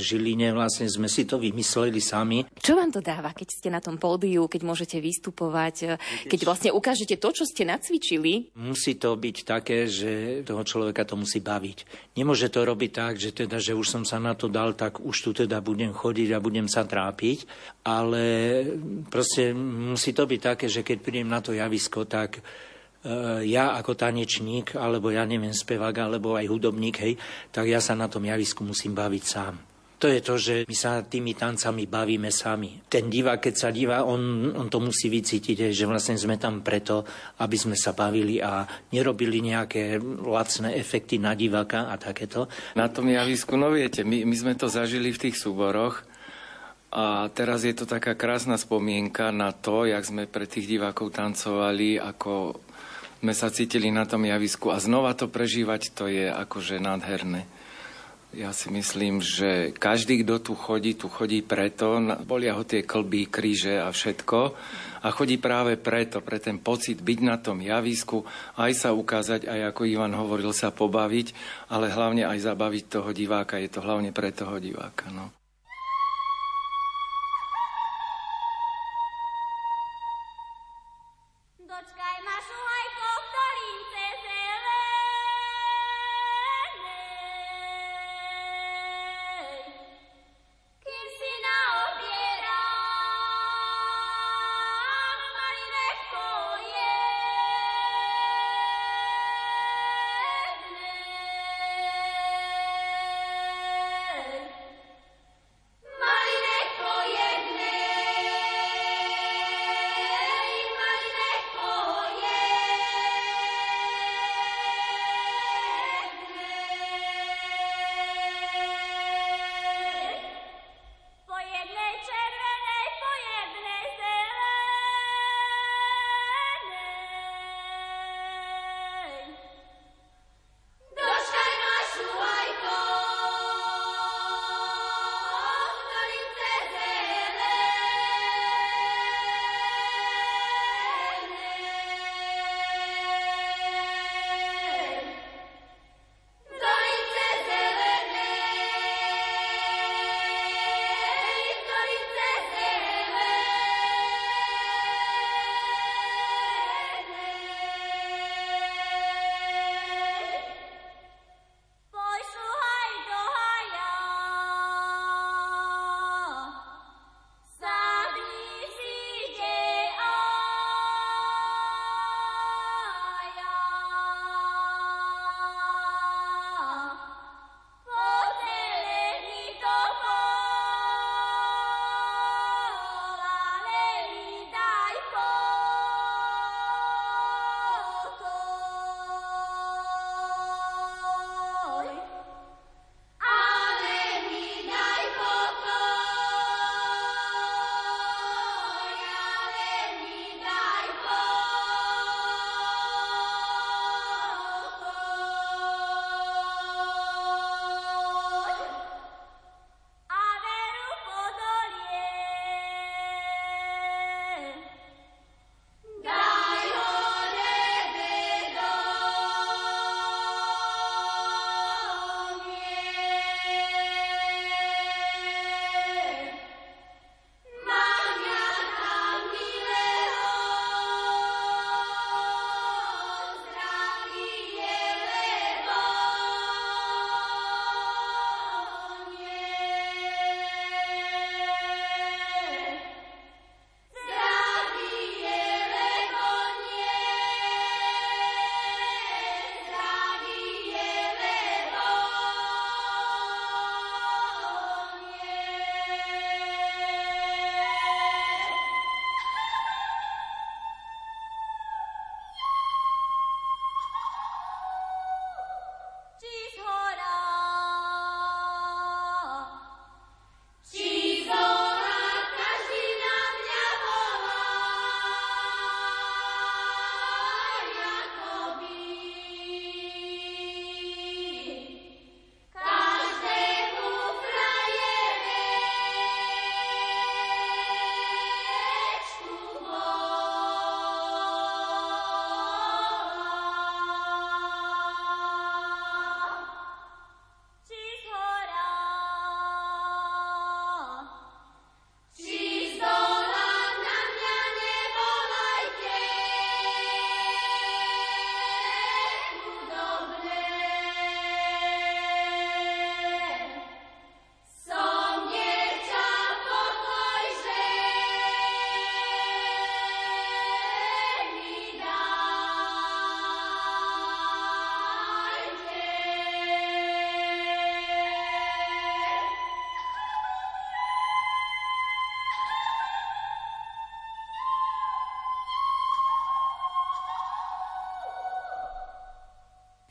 Žiline. 0.00 0.56
Vlastne 0.56 0.88
sme 0.88 1.06
si 1.06 1.28
to 1.28 1.36
vymysleli 1.36 2.00
sami. 2.00 2.44
Čo 2.56 2.76
vám 2.76 2.90
to 2.90 3.04
dáva, 3.04 3.36
keď 3.36 3.48
ste 3.52 3.68
na 3.68 3.84
tom 3.84 4.00
pódiu, 4.00 4.48
keď 4.48 4.62
môžete 4.64 4.96
vystupovať, 4.98 6.00
keď 6.26 6.40
vlastne 6.42 6.70
ukážete 6.72 7.20
to, 7.20 7.28
čo 7.30 7.44
ste 7.44 7.68
nacvičili? 7.68 8.56
Musí 8.56 8.96
to 8.96 9.14
byť 9.14 9.36
také, 9.44 9.86
že 9.86 10.42
toho 10.42 10.64
človeka 10.64 11.04
to 11.04 11.20
musí 11.20 11.44
baviť. 11.44 12.08
Nemôže 12.16 12.48
to 12.48 12.64
robiť 12.64 12.90
tak, 12.90 13.14
že 13.20 13.32
teda, 13.32 13.60
že 13.60 13.76
už 13.76 13.86
som 13.86 14.02
sa 14.08 14.16
na 14.16 14.32
to 14.32 14.48
dal, 14.48 14.72
tak 14.72 15.00
už 15.00 15.16
tu 15.16 15.30
teda 15.32 15.60
budem 15.60 15.92
chodiť 15.92 16.28
a 16.32 16.42
budem 16.42 16.66
sa 16.68 16.84
trápiť, 16.88 17.44
ale 17.84 18.24
proste 19.08 19.52
musí 19.82 20.14
to 20.14 20.24
byť 20.24 20.40
také, 20.40 20.66
že 20.70 20.86
keď 20.86 20.98
prídem 21.02 21.28
na 21.28 21.42
to 21.42 21.50
javisko, 21.50 22.06
tak 22.06 22.38
e, 22.38 22.42
ja 23.50 23.74
ako 23.74 23.98
tanečník, 23.98 24.78
alebo 24.78 25.10
ja 25.10 25.26
neviem, 25.26 25.50
spevák, 25.50 25.96
alebo 25.98 26.38
aj 26.38 26.46
hudobník, 26.46 26.96
hej, 27.02 27.14
tak 27.50 27.66
ja 27.66 27.82
sa 27.82 27.98
na 27.98 28.06
tom 28.06 28.22
javisku 28.22 28.62
musím 28.62 28.94
baviť 28.94 29.24
sám. 29.26 29.54
To 30.02 30.10
je 30.10 30.18
to, 30.18 30.34
že 30.34 30.54
my 30.66 30.74
sa 30.74 31.06
tými 31.06 31.38
tancami 31.38 31.86
bavíme 31.86 32.26
sami. 32.34 32.74
Ten 32.90 33.06
divák, 33.06 33.38
keď 33.38 33.54
sa 33.54 33.70
divá, 33.70 34.02
on, 34.02 34.50
on 34.50 34.66
to 34.66 34.82
musí 34.82 35.06
vycítiť, 35.06 35.70
že 35.70 35.86
vlastne 35.86 36.18
sme 36.18 36.42
tam 36.42 36.58
preto, 36.58 37.06
aby 37.38 37.54
sme 37.54 37.78
sa 37.78 37.94
bavili 37.94 38.42
a 38.42 38.66
nerobili 38.90 39.38
nejaké 39.38 40.02
lacné 40.26 40.74
efekty 40.74 41.22
na 41.22 41.38
diváka 41.38 41.86
a 41.86 41.94
takéto. 42.02 42.50
Na 42.74 42.90
tom 42.90 43.14
javisku, 43.14 43.54
no 43.54 43.70
viete, 43.70 44.02
my, 44.02 44.26
my 44.26 44.34
sme 44.34 44.58
to 44.58 44.66
zažili 44.66 45.14
v 45.14 45.22
tých 45.22 45.38
súboroch, 45.38 46.02
a 46.92 47.24
teraz 47.32 47.64
je 47.64 47.72
to 47.72 47.88
taká 47.88 48.12
krásna 48.12 48.60
spomienka 48.60 49.32
na 49.32 49.56
to, 49.56 49.88
jak 49.88 50.04
sme 50.04 50.28
pre 50.28 50.44
tých 50.44 50.68
divákov 50.68 51.16
tancovali, 51.16 51.96
ako 51.96 52.60
sme 53.24 53.32
sa 53.32 53.48
cítili 53.48 53.88
na 53.88 54.04
tom 54.04 54.28
javisku 54.28 54.68
a 54.68 54.76
znova 54.76 55.16
to 55.16 55.32
prežívať, 55.32 55.96
to 55.96 56.04
je 56.12 56.28
akože 56.28 56.76
nádherné. 56.84 57.48
Ja 58.32 58.52
si 58.52 58.72
myslím, 58.72 59.20
že 59.20 59.72
každý, 59.76 60.24
kto 60.24 60.40
tu 60.40 60.52
chodí, 60.52 60.96
tu 60.96 61.08
chodí 61.08 61.44
preto, 61.44 61.96
bolia 62.24 62.56
ho 62.56 62.64
tie 62.64 62.84
klby, 62.84 63.28
kríže 63.28 63.76
a 63.76 63.92
všetko 63.92 64.38
a 65.04 65.08
chodí 65.12 65.36
práve 65.36 65.76
preto, 65.80 66.24
pre 66.24 66.40
ten 66.40 66.56
pocit 66.56 67.00
byť 67.00 67.18
na 67.24 67.36
tom 67.40 67.60
javisku, 67.60 68.24
aj 68.56 68.72
sa 68.72 68.90
ukázať, 68.92 69.48
aj 69.48 69.60
ako 69.72 69.84
Ivan 69.84 70.16
hovoril, 70.16 70.52
sa 70.52 70.72
pobaviť, 70.72 71.32
ale 71.72 71.92
hlavne 71.92 72.24
aj 72.28 72.38
zabaviť 72.40 72.84
toho 72.88 73.12
diváka. 73.16 73.60
Je 73.60 73.68
to 73.72 73.80
hlavne 73.84 74.12
pre 74.16 74.32
toho 74.32 74.56
diváka. 74.60 75.12
No. 75.12 75.41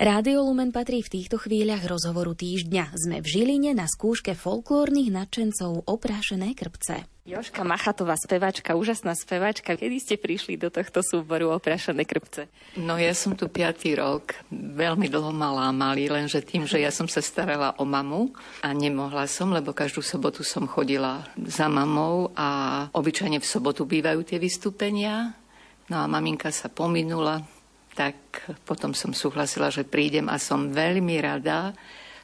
Rádio 0.02 0.42
Lumen 0.50 0.74
patrí 0.74 1.06
v 1.06 1.14
týchto 1.14 1.38
chvíľach 1.38 1.86
rozhovoru 1.86 2.34
týždňa. 2.34 2.98
Sme 2.98 3.22
v 3.22 3.28
Žiline 3.38 3.78
na 3.78 3.86
skúške 3.86 4.34
folklórnych 4.34 5.14
nadšencov 5.14 5.86
Oprášené 5.86 6.58
krpce. 6.58 7.06
Joška 7.22 7.62
Machatová, 7.62 8.18
spevačka, 8.18 8.74
úžasná 8.74 9.14
spevačka. 9.14 9.78
Kedy 9.78 9.98
ste 10.02 10.16
prišli 10.18 10.58
do 10.58 10.74
tohto 10.74 11.06
súboru 11.06 11.54
Oprášené 11.54 12.10
krpce? 12.10 12.50
No 12.82 12.98
ja 12.98 13.14
som 13.14 13.38
tu 13.38 13.46
piatý 13.46 13.94
rok, 13.94 14.42
veľmi 14.50 15.06
dlho 15.06 15.30
malá 15.30 15.70
mali, 15.70 16.10
lenže 16.10 16.42
tým, 16.42 16.66
že 16.66 16.82
ja 16.82 16.90
som 16.90 17.06
sa 17.06 17.22
starala 17.22 17.78
o 17.78 17.86
mamu 17.86 18.34
a 18.66 18.74
nemohla 18.74 19.30
som, 19.30 19.54
lebo 19.54 19.70
každú 19.70 20.02
sobotu 20.02 20.42
som 20.42 20.66
chodila 20.66 21.30
za 21.46 21.70
mamou 21.70 22.34
a 22.34 22.90
obyčajne 22.90 23.38
v 23.38 23.46
sobotu 23.46 23.86
bývajú 23.86 24.26
tie 24.26 24.42
vystúpenia. 24.42 25.38
No 25.94 26.02
a 26.02 26.10
maminka 26.10 26.50
sa 26.50 26.74
pominula, 26.74 27.46
tak 27.92 28.16
potom 28.64 28.96
som 28.96 29.12
súhlasila, 29.12 29.68
že 29.68 29.84
prídem 29.84 30.32
a 30.32 30.40
som 30.40 30.72
veľmi 30.72 31.20
rada, 31.20 31.76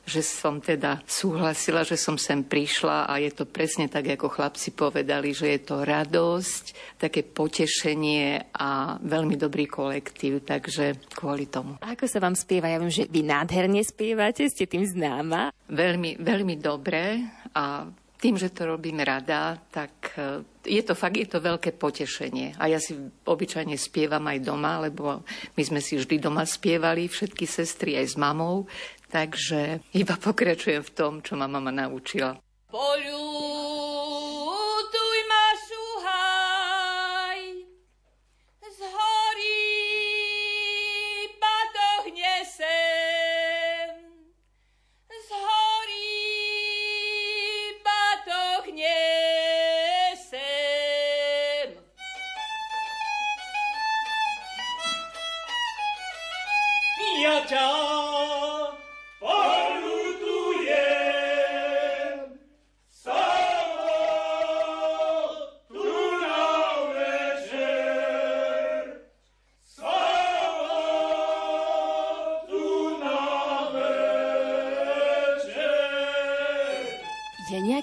že 0.08 0.24
som 0.24 0.64
teda 0.64 1.04
súhlasila, 1.04 1.84
že 1.84 2.00
som 2.00 2.16
sem 2.16 2.40
prišla 2.40 3.12
a 3.12 3.20
je 3.20 3.28
to 3.36 3.44
presne 3.44 3.92
tak, 3.92 4.08
ako 4.08 4.32
chlapci 4.32 4.72
povedali, 4.72 5.36
že 5.36 5.60
je 5.60 5.62
to 5.68 5.84
radosť, 5.84 6.96
také 6.96 7.28
potešenie 7.28 8.56
a 8.56 8.96
veľmi 9.04 9.36
dobrý 9.36 9.68
kolektív, 9.68 10.48
takže 10.48 11.12
kvôli 11.12 11.52
tomu. 11.52 11.76
A 11.84 11.92
ako 11.92 12.08
sa 12.08 12.24
vám 12.24 12.40
spieva? 12.40 12.72
Ja 12.72 12.80
viem, 12.80 12.88
že 12.88 13.04
vy 13.12 13.28
nádherne 13.28 13.84
spievate, 13.84 14.48
ste 14.48 14.64
tým 14.64 14.88
známa. 14.88 15.52
Veľmi, 15.68 16.24
veľmi 16.24 16.56
dobre 16.56 17.28
a 17.52 17.84
tým, 18.18 18.36
že 18.36 18.50
to 18.50 18.66
robím 18.66 19.06
rada, 19.06 19.62
tak 19.70 20.18
e, 20.18 20.42
je 20.66 20.82
to 20.82 20.98
fakt, 20.98 21.22
je 21.22 21.30
to 21.30 21.38
veľké 21.38 21.78
potešenie. 21.78 22.58
A 22.58 22.66
ja 22.66 22.82
si 22.82 22.98
obyčajne 23.24 23.78
spievam 23.78 24.26
aj 24.26 24.42
doma, 24.42 24.82
lebo 24.82 25.22
my 25.54 25.64
sme 25.64 25.78
si 25.78 26.02
vždy 26.02 26.18
doma 26.18 26.44
spievali, 26.44 27.06
všetky 27.06 27.46
sestry 27.46 27.94
aj 28.02 28.06
s 28.12 28.16
mamou, 28.18 28.66
takže 29.14 29.86
iba 29.94 30.16
pokračujem 30.28 30.82
v 30.82 30.94
tom, 30.98 31.14
čo 31.22 31.38
ma 31.38 31.46
mama 31.46 31.70
naučila. 31.70 32.34
Poľu 32.68 33.77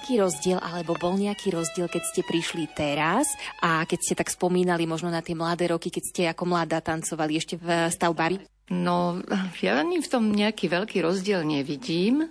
nejaký 0.05 0.21
rozdiel, 0.21 0.61
alebo 0.61 0.93
bol 0.93 1.17
nejaký 1.17 1.49
rozdiel, 1.49 1.89
keď 1.89 2.03
ste 2.05 2.21
prišli 2.21 2.69
teraz 2.77 3.25
a 3.57 3.81
keď 3.89 3.99
ste 4.05 4.13
tak 4.13 4.29
spomínali 4.29 4.85
možno 4.85 5.09
na 5.09 5.25
tie 5.25 5.33
mladé 5.33 5.73
roky, 5.73 5.89
keď 5.89 6.03
ste 6.05 6.21
ako 6.29 6.45
mladá 6.45 6.77
tancovali 6.77 7.41
ešte 7.41 7.57
v 7.57 7.89
stavbari? 7.89 8.37
No, 8.69 9.17
ja 9.65 9.81
ani 9.81 10.05
v 10.05 10.05
tom 10.05 10.29
nejaký 10.29 10.69
veľký 10.69 11.01
rozdiel 11.01 11.41
nevidím, 11.41 12.21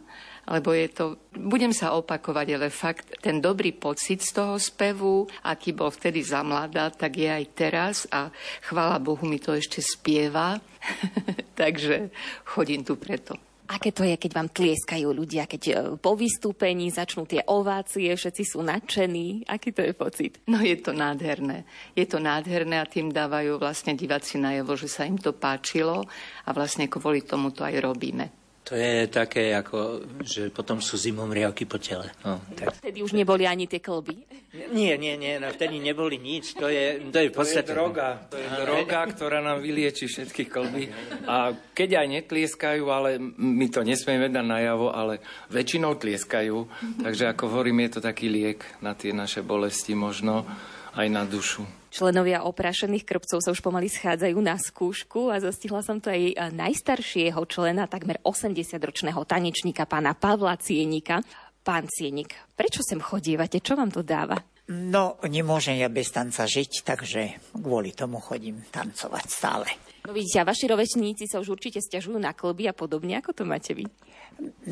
lebo 0.46 0.70
je 0.70 0.86
to, 0.86 1.18
budem 1.34 1.74
sa 1.74 1.98
opakovať, 1.98 2.46
ale 2.54 2.70
fakt 2.70 3.10
ten 3.18 3.42
dobrý 3.42 3.74
pocit 3.74 4.22
z 4.22 4.38
toho 4.38 4.54
spevu, 4.54 5.26
aký 5.42 5.74
bol 5.74 5.90
vtedy 5.90 6.22
za 6.22 6.46
mladá, 6.46 6.94
tak 6.94 7.18
je 7.18 7.26
aj 7.26 7.44
teraz 7.58 8.06
a 8.14 8.30
chvála 8.70 9.02
Bohu 9.02 9.26
mi 9.26 9.42
to 9.42 9.50
ešte 9.50 9.82
spieva, 9.82 10.62
takže 11.58 12.14
chodím 12.46 12.86
tu 12.86 12.94
preto. 12.94 13.34
Aké 13.74 13.90
to 13.90 14.06
je, 14.06 14.14
keď 14.14 14.30
vám 14.38 14.48
tlieskajú 14.54 15.10
ľudia, 15.10 15.50
keď 15.50 15.62
e, 15.66 15.72
po 15.98 16.14
vystúpení 16.14 16.94
začnú 16.94 17.26
tie 17.26 17.42
ovácie, 17.50 18.06
všetci 18.14 18.42
sú 18.46 18.62
nadšení? 18.62 19.50
Aký 19.50 19.74
to 19.74 19.82
je 19.82 19.90
pocit? 19.90 20.38
No 20.46 20.62
je 20.62 20.78
to 20.78 20.94
nádherné. 20.94 21.66
Je 21.98 22.06
to 22.06 22.22
nádherné 22.22 22.78
a 22.78 22.86
tým 22.86 23.10
dávajú 23.10 23.58
vlastne 23.58 23.98
diváci 23.98 24.38
najavo, 24.38 24.78
že 24.78 24.86
sa 24.86 25.02
im 25.02 25.18
to 25.18 25.34
páčilo 25.34 26.06
a 26.46 26.50
vlastne 26.54 26.86
kvôli 26.86 27.26
tomu 27.26 27.50
to 27.50 27.66
aj 27.66 27.74
robíme. 27.82 28.30
To 28.64 28.78
je 28.78 29.10
také, 29.12 29.52
ako, 29.52 30.06
že 30.24 30.48
potom 30.48 30.80
sú 30.80 30.96
zimom 30.96 31.28
riavky 31.28 31.68
po 31.68 31.76
tele. 31.76 32.08
No, 32.24 32.40
tak. 32.56 32.78
Vtedy 32.80 33.04
už 33.04 33.12
neboli 33.12 33.44
ani 33.44 33.68
tie 33.68 33.82
klby? 33.82 34.33
Nie, 34.54 34.94
nie, 34.94 35.18
nie, 35.18 35.42
no 35.42 35.50
vtedy 35.50 35.82
neboli 35.82 36.22
nič. 36.22 36.54
To 36.54 36.70
je, 36.70 37.10
to 37.10 37.18
je 37.18 37.28
v 37.30 37.34
podstate... 37.34 37.66
To 37.66 37.74
je 37.74 37.74
droga, 37.74 38.08
to 38.30 38.36
je 38.38 38.48
droga, 38.62 39.00
ktorá 39.12 39.42
nám 39.42 39.58
vylieči 39.58 40.06
všetky 40.06 40.46
klby. 40.46 40.94
A 41.26 41.58
keď 41.74 42.06
aj 42.06 42.22
netlieskajú, 42.22 42.86
ale 42.86 43.18
my 43.38 43.66
to 43.66 43.82
nesmieme 43.82 44.30
dať 44.30 44.46
najavo, 44.46 44.94
ale 44.94 45.18
väčšinou 45.50 45.98
tlieskajú. 45.98 46.70
Takže 47.02 47.34
ako 47.34 47.50
hovorím, 47.50 47.82
je 47.82 47.98
to 47.98 48.00
taký 48.06 48.30
liek 48.30 48.62
na 48.78 48.94
tie 48.94 49.10
naše 49.10 49.42
bolesti 49.42 49.98
možno, 49.98 50.46
aj 50.94 51.08
na 51.10 51.26
dušu. 51.26 51.66
Členovia 51.94 52.42
oprašených 52.42 53.06
krpcov 53.06 53.38
sa 53.38 53.54
už 53.54 53.62
pomaly 53.62 53.86
schádzajú 53.86 54.34
na 54.42 54.58
skúšku 54.58 55.30
a 55.30 55.38
zastihla 55.38 55.78
som 55.78 56.02
to 56.02 56.10
aj 56.10 56.50
najstaršieho 56.50 57.38
člena, 57.46 57.86
takmer 57.86 58.18
80-ročného 58.26 59.22
tanečníka, 59.22 59.86
pána 59.86 60.10
Pavla 60.10 60.58
Cienika. 60.58 61.22
Pán 61.64 61.88
Cienik, 61.88 62.36
prečo 62.52 62.84
sem 62.84 63.00
chodívate? 63.00 63.56
Čo 63.56 63.80
vám 63.80 63.88
to 63.88 64.04
dáva? 64.04 64.36
No, 64.68 65.16
nemôžem 65.24 65.80
ja 65.80 65.88
bez 65.88 66.12
tanca 66.12 66.44
žiť, 66.44 66.84
takže 66.84 67.20
kvôli 67.56 67.96
tomu 67.96 68.20
chodím 68.20 68.60
tancovať 68.68 69.24
stále. 69.32 69.68
No 70.04 70.12
vidíte, 70.12 70.44
a 70.44 70.48
vaši 70.48 70.68
rovečníci 70.68 71.24
sa 71.24 71.40
už 71.40 71.56
určite 71.56 71.80
stiažujú 71.80 72.20
na 72.20 72.36
klby 72.36 72.68
a 72.68 72.76
podobne. 72.76 73.16
Ako 73.16 73.32
to 73.32 73.48
máte 73.48 73.72
vy? 73.72 73.88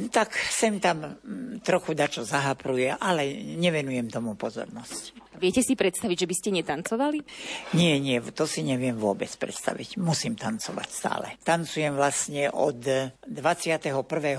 Tak 0.09 0.33
sem 0.33 0.81
tam 0.81 1.21
mm, 1.21 1.61
trochu 1.61 1.93
dačo 1.93 2.25
zahapruje, 2.25 2.97
ale 2.97 3.29
nevenujem 3.61 4.09
tomu 4.09 4.35
pozornosť. 4.35 5.33
Viete 5.43 5.59
si 5.59 5.75
predstaviť, 5.75 6.17
že 6.23 6.31
by 6.31 6.35
ste 6.39 6.51
netancovali? 6.55 7.19
Nie, 7.75 7.99
nie, 7.99 8.23
to 8.31 8.47
si 8.47 8.63
neviem 8.63 8.95
vôbec 8.95 9.27
predstaviť. 9.27 9.99
Musím 9.99 10.39
tancovať 10.39 10.89
stále. 10.89 11.27
Tancujem 11.43 11.99
vlastne 11.99 12.47
od 12.47 12.79
21. 13.27 13.91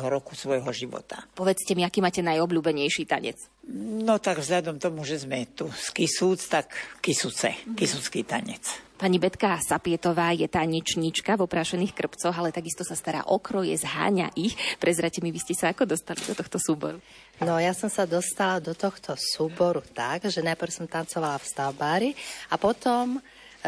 roku 0.08 0.32
svojho 0.32 0.72
života. 0.72 1.28
Povedzte 1.36 1.76
mi, 1.76 1.84
aký 1.84 2.00
máte 2.00 2.24
najobľúbenejší 2.24 3.04
tanec? 3.04 3.36
No 3.76 4.16
tak 4.24 4.40
vzhľadom 4.40 4.80
tomu, 4.80 5.04
že 5.04 5.20
sme 5.20 5.44
tu 5.52 5.68
z 5.76 5.92
Kisúc, 5.92 6.40
tak 6.48 6.72
Kisuce, 7.04 7.52
Kisucký 7.76 8.24
tanec. 8.24 8.94
Pani 9.04 9.20
Betka 9.20 9.60
Sapietová 9.60 10.32
je 10.32 10.48
tanečníčka 10.48 11.36
v 11.36 11.44
oprášených 11.44 11.92
krpcoch, 11.92 12.32
ale 12.32 12.56
takisto 12.56 12.88
sa 12.88 12.96
stará 12.96 13.28
o 13.28 13.36
kroje, 13.36 13.76
zháňa 13.76 14.32
ich. 14.40 14.56
Prezrate 14.80 15.13
mi, 15.20 15.30
vy 15.30 15.44
ste 15.44 15.54
sa 15.54 15.76
ako 15.76 15.86
dostali 15.86 16.24
do 16.24 16.34
tohto 16.34 16.58
súboru? 16.58 16.98
No 17.44 17.60
ja 17.60 17.76
som 17.76 17.92
sa 17.92 18.08
dostala 18.08 18.64
do 18.64 18.72
tohto 18.74 19.14
súboru 19.14 19.84
tak, 19.84 20.26
že 20.32 20.40
najprv 20.42 20.72
som 20.72 20.88
tancovala 20.88 21.38
v 21.38 21.50
stavbári 21.50 22.10
a 22.50 22.56
potom 22.56 23.20
e, 23.20 23.22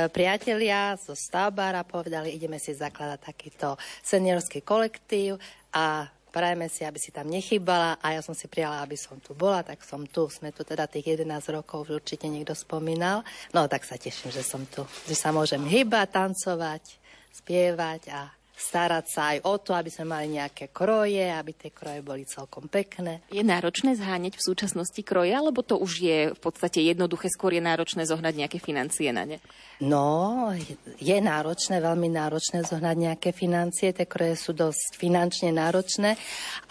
priatelia 0.10 0.96
zo 0.96 1.14
stavbára 1.14 1.84
povedali, 1.84 2.34
ideme 2.34 2.58
si 2.58 2.72
zakladať 2.72 3.20
takýto 3.20 3.76
seniorský 4.02 4.64
kolektív 4.64 5.38
a 5.76 6.08
prajeme 6.36 6.68
si, 6.68 6.84
aby 6.84 7.00
si 7.00 7.16
tam 7.16 7.32
nechybala 7.32 7.96
a 8.04 8.12
ja 8.12 8.20
som 8.20 8.36
si 8.36 8.52
prijala, 8.52 8.84
aby 8.84 9.00
som 9.00 9.16
tu 9.24 9.32
bola, 9.32 9.64
tak 9.64 9.80
som 9.88 10.04
tu. 10.04 10.28
Sme 10.28 10.52
tu 10.52 10.68
teda 10.68 10.84
tých 10.84 11.16
11 11.16 11.32
rokov, 11.56 11.88
určite 11.88 12.28
niekto 12.28 12.52
spomínal. 12.52 13.24
No 13.56 13.72
tak 13.72 13.88
sa 13.88 13.96
teším, 13.96 14.36
že 14.36 14.44
som 14.44 14.68
tu, 14.68 14.84
že 15.08 15.16
sa 15.16 15.32
môžem 15.32 15.64
hýbať, 15.64 16.12
tancovať, 16.12 16.84
spievať 17.32 18.12
a 18.12 18.36
starať 18.56 19.06
sa 19.12 19.22
aj 19.36 19.38
o 19.44 19.56
to, 19.60 19.76
aby 19.76 19.92
sme 19.92 20.16
mali 20.16 20.40
nejaké 20.40 20.72
kroje, 20.72 21.28
aby 21.28 21.52
tie 21.52 21.72
kroje 21.76 22.00
boli 22.00 22.24
celkom 22.24 22.72
pekné. 22.72 23.22
Je 23.30 23.44
náročné 23.44 24.00
zháňať 24.00 24.40
v 24.40 24.46
súčasnosti 24.48 25.02
kroje, 25.04 25.36
alebo 25.36 25.60
to 25.60 25.76
už 25.76 25.92
je 26.00 26.20
v 26.32 26.40
podstate 26.40 26.80
jednoduché, 26.80 27.28
skôr 27.28 27.52
je 27.52 27.64
náročné 27.64 28.08
zohnať 28.08 28.34
nejaké 28.34 28.58
financie 28.64 29.12
na 29.12 29.28
ne? 29.28 29.38
No, 29.84 30.56
je 31.04 31.18
náročné, 31.20 31.84
veľmi 31.84 32.08
náročné 32.08 32.64
zohnať 32.64 32.96
nejaké 32.96 33.30
financie. 33.36 33.92
Tie 33.92 34.08
kroje 34.08 34.40
sú 34.40 34.56
dosť 34.56 34.96
finančne 34.96 35.52
náročné 35.52 36.16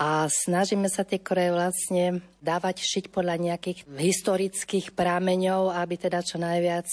a 0.01 0.25
snažíme 0.25 0.89
sa 0.89 1.05
tie 1.05 1.21
kroje 1.21 1.53
vlastne 1.53 2.25
dávať 2.41 2.81
šiť 2.81 3.05
podľa 3.13 3.37
nejakých 3.37 3.85
historických 3.93 4.97
prámeňov, 4.97 5.77
aby 5.77 5.95
teda 6.01 6.25
čo 6.25 6.41
najviac 6.41 6.89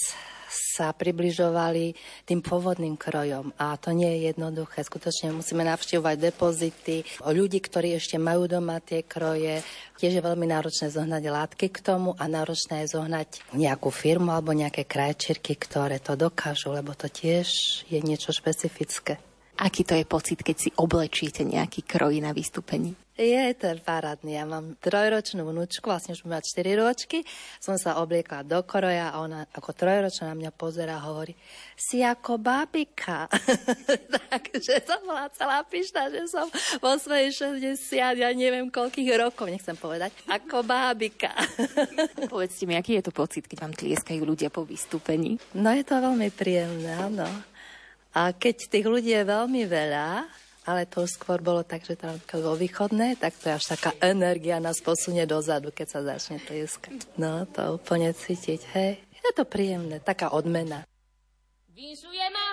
sa 0.52 0.92
približovali 0.92 1.96
tým 2.28 2.44
pôvodným 2.44 3.00
krojom. 3.00 3.56
A 3.56 3.80
to 3.80 3.96
nie 3.96 4.06
je 4.06 4.30
jednoduché. 4.30 4.84
Skutočne 4.84 5.32
musíme 5.32 5.64
navštívovať 5.64 6.16
depozity, 6.20 7.02
ľudí, 7.24 7.58
ktorí 7.64 7.96
ešte 7.96 8.20
majú 8.20 8.44
doma 8.44 8.78
tie 8.84 9.00
kroje. 9.02 9.64
Tiež 9.96 10.20
je 10.20 10.22
veľmi 10.22 10.44
náročné 10.44 10.92
zohnať 10.92 11.22
látky 11.24 11.66
k 11.72 11.78
tomu 11.80 12.12
a 12.20 12.28
náročné 12.28 12.84
je 12.84 13.00
zohnať 13.00 13.56
nejakú 13.56 13.88
firmu 13.88 14.30
alebo 14.30 14.52
nejaké 14.52 14.84
krajčírky, 14.84 15.56
ktoré 15.56 15.98
to 15.98 16.14
dokážu, 16.14 16.70
lebo 16.70 16.92
to 16.92 17.08
tiež 17.08 17.48
je 17.88 17.98
niečo 18.04 18.30
špecifické. 18.30 19.16
Aký 19.62 19.84
to 19.84 19.94
je 19.96 20.08
pocit, 20.08 20.40
keď 20.40 20.56
si 20.58 20.70
oblečíte 20.74 21.44
nejaký 21.44 21.84
kroj 21.84 22.18
na 22.20 22.34
vystúpení? 22.34 23.01
Je 23.12 23.52
to 23.60 23.68
parádny. 23.84 24.40
Ja 24.40 24.48
mám 24.48 24.72
trojročnú 24.80 25.44
vnúčku, 25.44 25.84
vlastne 25.84 26.16
už 26.16 26.24
mať 26.24 26.48
4 26.64 26.80
ročky. 26.80 27.28
Som 27.60 27.76
sa 27.76 28.00
obliekla 28.00 28.40
do 28.40 28.64
koroja 28.64 29.12
a 29.12 29.20
ona 29.20 29.44
ako 29.52 29.76
trojročná 29.76 30.32
na 30.32 30.36
mňa 30.40 30.50
pozera 30.56 30.96
a 30.96 31.04
hovorí 31.04 31.36
si 31.76 32.00
ako 32.00 32.40
babika. 32.40 33.28
Takže 34.32 34.80
som 34.88 35.04
bola 35.04 35.28
celá 35.28 35.60
pyšná, 35.60 36.08
že 36.08 36.24
som 36.24 36.48
vo 36.80 36.96
svojej 36.96 37.60
60, 37.60 37.76
ja 38.16 38.32
neviem 38.32 38.72
koľkých 38.72 39.12
rokov, 39.20 39.52
nechcem 39.52 39.76
povedať, 39.76 40.16
ako 40.24 40.64
bábika. 40.64 41.36
Povedzte 42.32 42.64
mi, 42.64 42.80
aký 42.80 42.96
je 42.96 43.06
to 43.06 43.12
pocit, 43.12 43.44
keď 43.44 43.68
vám 43.68 43.76
tlieskajú 43.76 44.24
ľudia 44.24 44.48
po 44.48 44.64
vystúpení? 44.64 45.36
No 45.52 45.68
je 45.76 45.84
to 45.84 46.00
veľmi 46.00 46.32
príjemné, 46.32 46.96
áno. 46.96 47.28
A 48.16 48.32
keď 48.32 48.72
tých 48.72 48.88
ľudí 48.88 49.12
je 49.12 49.24
veľmi 49.24 49.68
veľa, 49.68 50.24
ale 50.66 50.86
to 50.86 51.02
skôr 51.06 51.42
bolo 51.42 51.66
tak, 51.66 51.82
že 51.82 51.98
tam 51.98 52.18
vo 52.18 52.54
východné, 52.54 53.18
tak 53.18 53.34
to 53.38 53.50
je 53.50 53.56
až 53.58 53.64
taká 53.74 53.90
energia 53.98 54.62
nás 54.62 54.78
posunie 54.78 55.26
dozadu, 55.26 55.74
keď 55.74 55.86
sa 55.88 56.00
začne 56.06 56.38
tlieskať. 56.38 57.18
No, 57.18 57.44
to 57.50 57.82
úplne 57.82 58.14
cítiť, 58.14 58.60
hej. 58.78 59.02
Je 59.10 59.32
to 59.34 59.46
príjemné, 59.46 60.02
taká 60.02 60.30
odmena. 60.34 60.86
Vinšuje 61.72 62.26
ma 62.30 62.46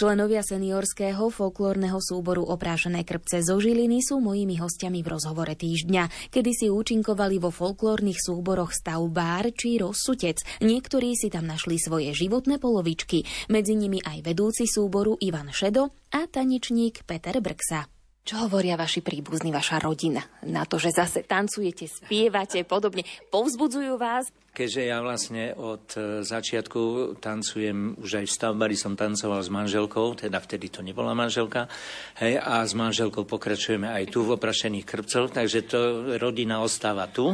Členovia 0.00 0.40
seniorského 0.40 1.28
folklórneho 1.28 2.00
súboru 2.00 2.40
Oprášené 2.48 3.04
krpce 3.04 3.44
zo 3.44 3.60
Žiliny 3.60 4.00
sú 4.00 4.16
mojimi 4.16 4.56
hostiami 4.56 5.04
v 5.04 5.12
rozhovore 5.12 5.52
týždňa, 5.52 6.32
kedy 6.32 6.50
si 6.56 6.66
účinkovali 6.72 7.36
vo 7.36 7.52
folklórnych 7.52 8.16
súboroch 8.16 8.72
Stav 8.72 9.04
Bár 9.12 9.52
či 9.52 9.76
Rozsutec. 9.76 10.40
Niektorí 10.64 11.12
si 11.20 11.28
tam 11.28 11.44
našli 11.44 11.76
svoje 11.76 12.16
životné 12.16 12.56
polovičky, 12.56 13.28
medzi 13.52 13.76
nimi 13.76 14.00
aj 14.00 14.24
vedúci 14.24 14.64
súboru 14.64 15.20
Ivan 15.20 15.52
Šedo 15.52 15.92
a 16.16 16.24
tanečník 16.24 17.04
Peter 17.04 17.36
Brksa. 17.44 17.84
Čo 18.24 18.48
hovoria 18.48 18.80
vaši 18.80 19.04
príbuzní, 19.04 19.52
vaša 19.52 19.84
rodina 19.84 20.24
na 20.48 20.64
to, 20.64 20.80
že 20.80 20.96
zase 20.96 21.28
tancujete, 21.28 21.84
spievate, 21.92 22.64
podobne? 22.64 23.04
Povzbudzujú 23.28 24.00
vás? 24.00 24.32
Keďže 24.50 24.82
ja 24.82 24.98
vlastne 24.98 25.54
od 25.54 25.94
e, 25.94 26.26
začiatku 26.26 27.14
tancujem, 27.22 27.94
už 28.02 28.18
aj 28.18 28.26
v 28.26 28.34
stavbari 28.34 28.74
som 28.74 28.98
tancoval 28.98 29.46
s 29.46 29.46
manželkou, 29.46 30.18
teda 30.18 30.42
vtedy 30.42 30.66
to 30.66 30.82
nebola 30.82 31.14
manželka, 31.14 31.70
hej, 32.18 32.34
a 32.34 32.66
s 32.66 32.74
manželkou 32.74 33.30
pokračujeme 33.30 33.86
aj 33.86 34.10
tu 34.10 34.26
v 34.26 34.34
oprašených 34.34 34.82
krpcoch, 34.82 35.30
takže 35.30 35.70
to 35.70 35.80
rodina 36.18 36.58
ostáva 36.66 37.06
tu, 37.06 37.30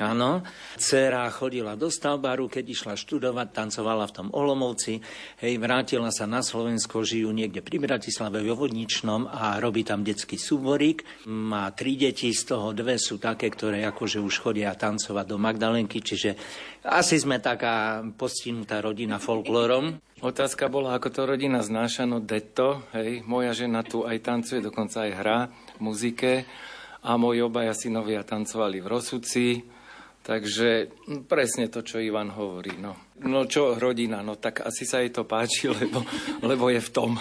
áno. 0.00 0.40
Cera 0.80 1.28
chodila 1.28 1.76
do 1.76 1.92
stavbaru, 1.92 2.48
keď 2.48 2.64
išla 2.64 2.94
študovať, 2.96 3.52
tancovala 3.52 4.08
v 4.08 4.14
tom 4.16 4.28
Olomovci, 4.32 5.04
hej, 5.44 5.60
vrátila 5.60 6.08
sa 6.08 6.24
na 6.24 6.40
Slovensko, 6.40 7.04
žijú 7.04 7.28
niekde 7.28 7.60
pri 7.60 7.76
Bratislave 7.76 8.40
v 8.40 8.56
Vodničnom 8.56 9.28
a 9.28 9.60
robí 9.60 9.84
tam 9.84 10.00
detský 10.00 10.40
súborík. 10.40 11.28
Má 11.28 11.68
tri 11.76 12.00
deti, 12.00 12.32
z 12.32 12.56
toho 12.56 12.72
dve 12.72 12.96
sú 12.96 13.20
také, 13.20 13.52
ktoré 13.52 13.84
akože 13.84 14.16
už 14.16 14.34
chodia 14.40 14.72
tancovať 14.72 15.26
do 15.28 15.36
Magdalenky, 15.36 16.00
čiže 16.00 16.53
asi 16.84 17.16
sme 17.16 17.40
taká 17.40 18.04
postihnutá 18.16 18.80
rodina 18.80 19.16
folklórom. 19.16 20.00
Otázka 20.24 20.72
bola, 20.72 20.96
ako 20.96 21.08
to 21.12 21.20
rodina 21.28 21.60
znáša, 21.60 22.08
no 22.08 22.20
detto, 22.20 22.80
hej, 22.96 23.20
moja 23.28 23.52
žena 23.52 23.84
tu 23.84 24.08
aj 24.08 24.24
tancuje, 24.24 24.64
dokonca 24.64 25.04
aj 25.04 25.12
hrá 25.12 25.38
v 25.76 25.80
muzike 25.84 26.32
a 27.04 27.20
moji 27.20 27.44
obaja 27.44 27.76
synovia 27.76 28.24
tancovali 28.24 28.80
v 28.80 28.88
Rosuci, 28.88 29.60
takže 30.24 30.88
presne 31.28 31.68
to, 31.68 31.84
čo 31.84 32.00
Ivan 32.00 32.32
hovorí, 32.32 32.80
no. 32.80 33.03
No 33.22 33.46
čo 33.46 33.78
rodina, 33.78 34.26
no 34.26 34.34
tak 34.34 34.66
asi 34.66 34.82
sa 34.82 34.98
jej 34.98 35.14
to 35.14 35.22
páči, 35.22 35.70
lebo, 35.78 36.02
lebo 36.42 36.66
je 36.66 36.82
v 36.82 36.90
tom. 36.90 37.14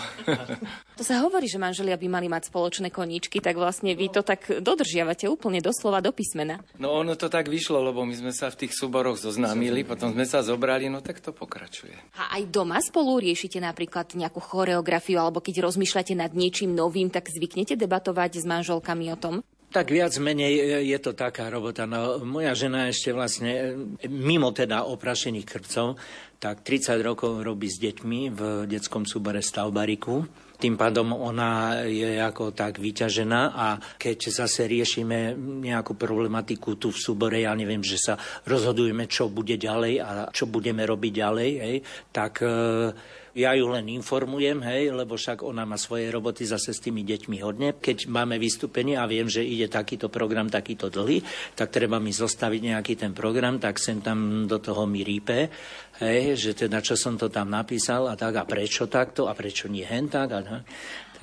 To 0.98 1.06
sa 1.06 1.22
hovorí, 1.22 1.46
že 1.46 1.62
manželia 1.62 1.94
by 1.94 2.08
mali 2.10 2.28
mať 2.30 2.50
spoločné 2.50 2.90
koníčky, 2.90 3.38
tak 3.38 3.58
vlastne 3.58 3.94
vy 3.94 4.10
to 4.10 4.26
tak 4.26 4.62
dodržiavate 4.62 5.30
úplne 5.30 5.62
doslova 5.62 6.02
do 6.02 6.10
písmena. 6.10 6.62
No 6.82 6.98
ono 6.98 7.14
to 7.14 7.30
tak 7.30 7.46
vyšlo, 7.46 7.82
lebo 7.82 8.06
my 8.06 8.14
sme 8.18 8.34
sa 8.34 8.50
v 8.50 8.66
tých 8.66 8.74
súboroch 8.74 9.22
zoznámili, 9.22 9.86
potom 9.86 10.10
sme 10.14 10.26
sa 10.26 10.42
zobrali, 10.42 10.90
no 10.90 11.06
tak 11.06 11.22
to 11.22 11.30
pokračuje. 11.30 11.94
A 12.18 12.42
aj 12.42 12.50
doma 12.50 12.82
spolu 12.82 13.22
riešite 13.22 13.62
napríklad 13.62 14.18
nejakú 14.18 14.42
choreografiu, 14.42 15.22
alebo 15.22 15.46
keď 15.46 15.62
rozmýšľate 15.62 16.18
nad 16.18 16.34
niečím 16.34 16.74
novým, 16.74 17.14
tak 17.14 17.30
zvyknete 17.30 17.78
debatovať 17.78 18.42
s 18.42 18.46
manželkami 18.50 19.14
o 19.14 19.18
tom? 19.18 19.36
Tak 19.74 19.90
viac 19.90 20.14
menej 20.22 20.86
je 20.86 20.98
to 21.02 21.18
taká 21.18 21.50
robota. 21.50 21.90
No, 21.90 22.22
moja 22.22 22.54
žena 22.54 22.94
ešte 22.94 23.10
vlastne, 23.10 23.74
mimo 24.06 24.54
teda 24.54 24.86
oprašených 24.86 25.50
krpcov, 25.50 25.98
tak 26.38 26.62
30 26.62 27.02
rokov 27.02 27.42
robí 27.42 27.66
s 27.66 27.82
deťmi 27.82 28.22
v 28.30 28.42
detskom 28.70 29.10
súbore 29.10 29.42
Stavbariku. 29.42 30.30
Tým 30.62 30.78
pádom 30.78 31.18
ona 31.18 31.82
je 31.90 32.22
ako 32.22 32.54
tak 32.54 32.78
vyťažená 32.78 33.42
a 33.58 33.82
keď 33.98 34.46
zase 34.46 34.70
riešime 34.70 35.34
nejakú 35.42 35.98
problematiku 35.98 36.78
tu 36.78 36.94
v 36.94 37.02
súbore, 37.02 37.42
ja 37.42 37.58
neviem, 37.58 37.82
že 37.82 37.98
sa 37.98 38.14
rozhodujeme, 38.46 39.10
čo 39.10 39.34
bude 39.34 39.58
ďalej 39.58 39.94
a 40.06 40.30
čo 40.30 40.46
budeme 40.46 40.86
robiť 40.86 41.14
ďalej, 41.18 41.50
hej, 41.66 41.78
tak 42.14 42.46
e, 42.46 42.94
ja 43.34 43.58
ju 43.58 43.66
len 43.74 43.90
informujem, 43.90 44.62
hej, 44.62 44.94
lebo 44.94 45.18
však 45.18 45.42
ona 45.42 45.66
má 45.66 45.74
svoje 45.74 46.14
roboty 46.14 46.46
zase 46.46 46.70
s 46.70 46.80
tými 46.82 47.02
deťmi 47.02 47.38
hodne. 47.42 47.74
Keď 47.74 48.06
máme 48.06 48.38
vystúpenie 48.38 48.94
a 48.94 49.10
viem, 49.10 49.26
že 49.26 49.42
ide 49.42 49.66
takýto 49.66 50.14
program, 50.14 50.54
takýto 50.54 50.94
dlhý, 50.94 51.26
tak 51.58 51.74
treba 51.74 51.98
mi 51.98 52.14
zostaviť 52.14 52.62
nejaký 52.62 52.94
ten 52.94 53.12
program, 53.18 53.58
tak 53.58 53.82
sem 53.82 54.06
tam 54.06 54.46
do 54.46 54.62
toho 54.62 54.86
mi 54.86 55.02
rípe, 55.02 55.50
hej, 55.98 56.38
že 56.38 56.54
teda 56.54 56.78
čo 56.86 56.94
som 56.94 57.18
to 57.18 57.34
tam 57.34 57.50
napísal 57.50 58.06
a 58.06 58.14
tak 58.14 58.38
a 58.38 58.46
prečo 58.46 58.86
takto 58.86 59.26
a 59.26 59.34
prečo 59.34 59.66
nie 59.66 59.86
hen 59.86 60.06
tak. 60.14 60.30
A, 60.30 60.42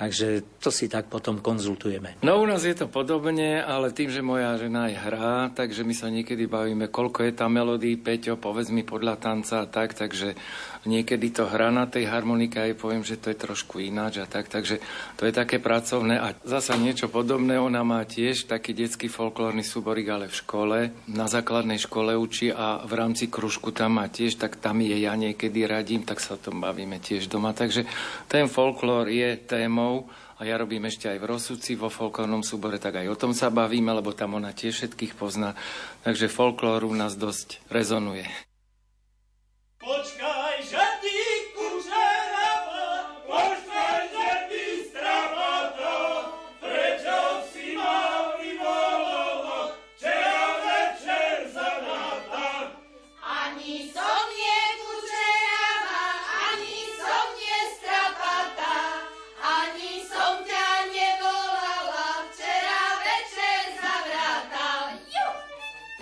Takže 0.01 0.57
to 0.57 0.73
si 0.73 0.89
tak 0.89 1.13
potom 1.13 1.37
konzultujeme. 1.45 2.17
No 2.25 2.41
u 2.41 2.49
nás 2.49 2.65
je 2.65 2.73
to 2.73 2.89
podobne, 2.89 3.61
ale 3.61 3.93
tým, 3.93 4.09
že 4.09 4.25
moja 4.25 4.57
žena 4.57 4.89
aj 4.89 4.95
hrá, 4.97 5.35
takže 5.53 5.85
my 5.85 5.93
sa 5.93 6.09
niekedy 6.09 6.49
bavíme, 6.49 6.89
koľko 6.89 7.29
je 7.29 7.37
tam 7.37 7.53
melódií, 7.53 8.01
Peťo, 8.01 8.33
povedz 8.41 8.73
mi 8.73 8.81
podľa 8.81 9.21
tanca 9.21 9.61
a 9.61 9.69
tak, 9.69 9.93
takže 9.93 10.33
niekedy 10.89 11.29
to 11.29 11.45
hrá 11.45 11.69
na 11.69 11.85
tej 11.85 12.09
harmonike 12.09 12.57
aj 12.57 12.81
poviem, 12.81 13.05
že 13.05 13.21
to 13.21 13.29
je 13.29 13.37
trošku 13.37 13.77
ináč 13.77 14.17
a 14.17 14.25
tak, 14.25 14.49
takže 14.49 14.81
to 15.21 15.29
je 15.29 15.33
také 15.37 15.61
pracovné 15.61 16.17
a 16.17 16.33
zasa 16.41 16.73
niečo 16.81 17.05
podobné, 17.05 17.61
ona 17.61 17.85
má 17.85 18.01
tiež 18.01 18.49
taký 18.49 18.73
detský 18.73 19.05
folklórny 19.05 19.61
súborik, 19.61 20.09
ale 20.09 20.25
v 20.25 20.39
škole, 20.41 20.77
na 21.13 21.29
základnej 21.29 21.77
škole 21.77 22.17
učí 22.17 22.49
a 22.49 22.81
v 22.81 22.93
rámci 22.97 23.29
kružku 23.29 23.69
tam 23.69 24.01
má 24.01 24.09
tiež, 24.09 24.41
tak 24.41 24.57
tam 24.57 24.81
je 24.81 24.97
ja 24.97 25.13
niekedy 25.13 25.69
radím, 25.69 26.01
tak 26.01 26.17
sa 26.17 26.33
o 26.33 26.41
tom 26.41 26.57
bavíme 26.57 26.97
tiež 26.97 27.29
doma, 27.29 27.53
takže 27.53 27.85
ten 28.25 28.49
folklór 28.49 29.05
je 29.05 29.37
témou 29.37 29.90
Emanou 29.91 30.07
a 30.39 30.41
ja 30.47 30.55
robím 30.57 30.87
ešte 30.87 31.11
aj 31.11 31.19
v 31.19 31.29
Rosuci 31.29 31.71
vo 31.75 31.91
folklórnom 31.91 32.41
súbore, 32.41 32.79
tak 32.79 33.03
aj 33.03 33.07
o 33.11 33.19
tom 33.19 33.35
sa 33.35 33.51
bavíme, 33.51 33.91
lebo 33.93 34.15
tam 34.15 34.39
ona 34.39 34.55
tiež 34.55 34.73
všetkých 34.73 35.13
pozná. 35.19 35.53
Takže 36.01 36.31
folklór 36.31 36.87
u 36.87 36.95
nás 36.95 37.19
dosť 37.19 37.61
rezonuje. 37.69 38.25
Počkaj, 39.77 40.40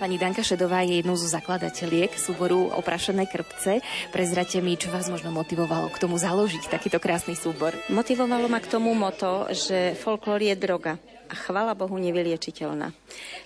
Pani 0.00 0.16
Danka 0.16 0.40
Šedová 0.40 0.80
je 0.80 1.04
jednou 1.04 1.12
zo 1.12 1.28
zakladateľiek 1.28 2.16
súboru 2.16 2.72
Oprašené 2.72 3.28
krpce. 3.28 3.84
Prezrate 4.08 4.64
mi, 4.64 4.72
čo 4.80 4.88
vás 4.88 5.12
možno 5.12 5.28
motivovalo 5.28 5.92
k 5.92 6.00
tomu 6.00 6.16
založiť 6.16 6.72
takýto 6.72 6.96
krásny 6.96 7.36
súbor. 7.36 7.76
Motivovalo 7.92 8.48
ma 8.48 8.64
k 8.64 8.72
tomu 8.72 8.96
moto, 8.96 9.44
že 9.52 9.92
folklór 10.00 10.40
je 10.40 10.56
droga 10.56 10.96
a 11.30 11.34
chvala 11.38 11.78
Bohu 11.78 11.94
nevyliečiteľná. 11.94 12.90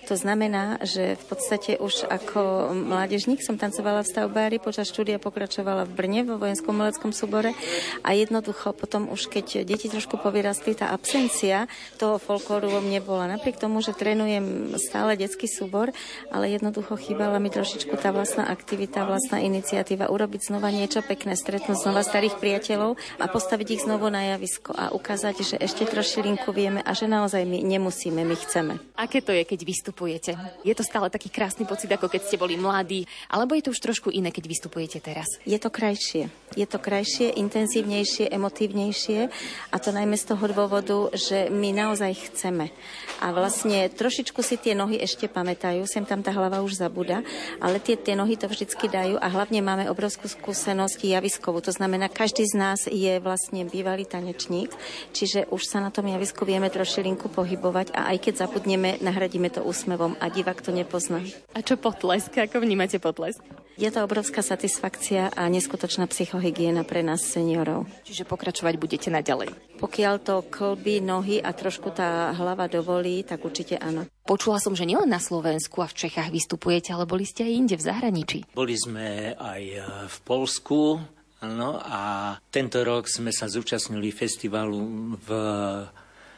To 0.09 0.17
znamená, 0.17 0.81
že 0.81 1.13
v 1.21 1.23
podstate 1.29 1.77
už 1.77 2.09
ako 2.09 2.73
mládežník 2.73 3.45
som 3.45 3.61
tancovala 3.61 4.01
v 4.01 4.09
stavbári, 4.09 4.57
počas 4.57 4.89
štúdia 4.89 5.21
pokračovala 5.21 5.85
v 5.85 5.93
Brne 5.93 6.21
vo 6.25 6.41
vojenskom 6.41 6.73
meleckom 6.73 7.13
súbore 7.13 7.53
a 8.01 8.17
jednoducho 8.17 8.73
potom 8.73 9.13
už 9.13 9.29
keď 9.29 9.61
deti 9.61 9.85
trošku 9.85 10.17
povyrastli, 10.17 10.73
tá 10.73 10.89
absencia 10.89 11.69
toho 12.01 12.17
folklóru 12.17 12.73
vo 12.73 12.81
mne 12.81 13.05
bola. 13.05 13.29
Napriek 13.29 13.61
tomu, 13.61 13.85
že 13.85 13.93
trénujem 13.93 14.73
stále 14.81 15.13
detský 15.13 15.45
súbor, 15.45 15.93
ale 16.33 16.49
jednoducho 16.57 16.97
chýbala 16.97 17.37
mi 17.37 17.53
trošičku 17.53 17.93
tá 18.01 18.09
vlastná 18.09 18.49
aktivita, 18.49 19.05
vlastná 19.05 19.37
iniciatíva, 19.45 20.09
urobiť 20.09 20.49
znova 20.49 20.73
niečo 20.73 21.05
pekné, 21.05 21.37
stretnúť 21.37 21.85
znova 21.85 22.01
starých 22.01 22.41
priateľov 22.41 22.97
a 23.21 23.25
postaviť 23.29 23.67
ich 23.77 23.83
znovu 23.85 24.09
na 24.09 24.33
javisko 24.33 24.73
a 24.73 24.89
ukázať, 24.89 25.35
že 25.45 25.55
ešte 25.61 25.85
troši 25.85 26.25
linku 26.25 26.49
vieme 26.49 26.81
a 26.81 26.91
že 26.95 27.05
naozaj 27.05 27.43
my 27.45 27.74
nemusíme, 27.75 28.23
my 28.23 28.35
chceme. 28.39 28.73
Aké 28.95 29.19
to 29.19 29.35
je, 29.35 29.43
keď 29.43 29.59
vystupujete? 29.67 30.31
Je 30.63 30.71
to 30.71 30.87
stále 30.87 31.11
taký 31.11 31.27
krásny 31.27 31.67
pocit, 31.67 31.91
ako 31.91 32.07
keď 32.07 32.21
ste 32.23 32.39
boli 32.39 32.55
mladí, 32.55 33.03
alebo 33.27 33.51
je 33.59 33.67
to 33.67 33.75
už 33.75 33.83
trošku 33.83 34.07
iné, 34.07 34.31
keď 34.31 34.47
vystupujete 34.47 35.03
teraz? 35.03 35.27
Je 35.43 35.59
to 35.59 35.67
krajšie. 35.67 36.31
Je 36.55 36.63
to 36.63 36.79
krajšie, 36.79 37.35
intenzívnejšie, 37.35 38.31
emotívnejšie 38.31 39.27
a 39.69 39.75
to 39.75 39.91
najmä 39.91 40.15
z 40.15 40.31
toho 40.31 40.45
dôvodu, 40.47 41.11
že 41.11 41.51
my 41.51 41.75
naozaj 41.75 42.31
chceme. 42.31 42.71
A 43.19 43.35
vlastne 43.35 43.91
trošičku 43.91 44.39
si 44.39 44.55
tie 44.55 44.71
nohy 44.71 44.95
ešte 45.03 45.27
pamätajú, 45.27 45.83
sem 45.83 46.07
tam 46.07 46.23
tá 46.23 46.31
hlava 46.31 46.63
už 46.63 46.79
zabúda, 46.79 47.19
ale 47.59 47.83
tie, 47.83 47.99
tie 47.99 48.15
nohy 48.15 48.39
to 48.39 48.47
vždycky 48.47 48.87
dajú 48.87 49.19
a 49.19 49.27
hlavne 49.27 49.59
máme 49.59 49.91
obrovskú 49.91 50.31
skúsenosť 50.31 51.03
javiskovú. 51.03 51.59
To 51.67 51.75
znamená, 51.75 52.07
každý 52.07 52.47
z 52.47 52.55
nás 52.55 52.79
je 52.87 53.19
vlastne 53.19 53.67
bývalý 53.67 54.07
tanečník, 54.07 54.71
čiže 55.11 55.51
už 55.51 55.67
sa 55.67 55.83
na 55.83 55.91
tom 55.91 56.07
javisku 56.07 56.47
vieme 56.47 56.71
trošilinku 56.71 57.27
pohybovať 57.27 57.64
pohybovať 57.65 57.97
a 57.97 58.13
aj 58.13 58.17
keď 58.21 58.33
zabudneme, 58.45 59.01
nahradíme 59.01 59.49
to 59.49 59.65
úsmevom 59.65 60.13
a 60.21 60.29
divák 60.29 60.61
to 60.61 60.69
nepozná. 60.69 61.25
A 61.57 61.65
čo 61.65 61.81
potlesk? 61.81 62.37
Ako 62.37 62.61
vnímate 62.61 63.01
potlesk? 63.01 63.41
Je 63.75 63.89
to 63.89 64.05
obrovská 64.05 64.45
satisfakcia 64.45 65.33
a 65.33 65.49
neskutočná 65.49 66.05
psychohygiena 66.07 66.85
pre 66.85 67.01
nás 67.01 67.25
seniorov. 67.25 67.89
Čiže 68.05 68.29
pokračovať 68.29 68.73
budete 68.77 69.09
naďalej? 69.09 69.51
Pokiaľ 69.81 70.13
to 70.21 70.45
klby, 70.47 71.01
nohy 71.01 71.41
a 71.41 71.51
trošku 71.51 71.91
tá 71.91 72.31
hlava 72.37 72.69
dovolí, 72.69 73.25
tak 73.25 73.43
určite 73.43 73.81
áno. 73.81 74.07
Počula 74.23 74.61
som, 74.61 74.77
že 74.77 74.87
nielen 74.87 75.11
na 75.11 75.19
Slovensku 75.19 75.81
a 75.83 75.91
v 75.91 76.07
Čechách 76.07 76.31
vystupujete, 76.31 76.95
ale 76.95 77.09
boli 77.09 77.27
ste 77.27 77.43
aj 77.43 77.51
inde 77.51 77.75
v 77.75 77.83
zahraničí. 77.83 78.39
Boli 78.55 78.77
sme 78.79 79.35
aj 79.35 79.61
e, 79.65 79.79
v 80.07 80.17
Polsku, 80.23 81.01
No 81.45 81.77
a 81.77 82.33
tento 82.49 82.81
rok 82.81 83.05
sme 83.05 83.29
sa 83.29 83.45
zúčastnili 83.45 84.09
festivalu 84.09 85.13
v 85.19 85.29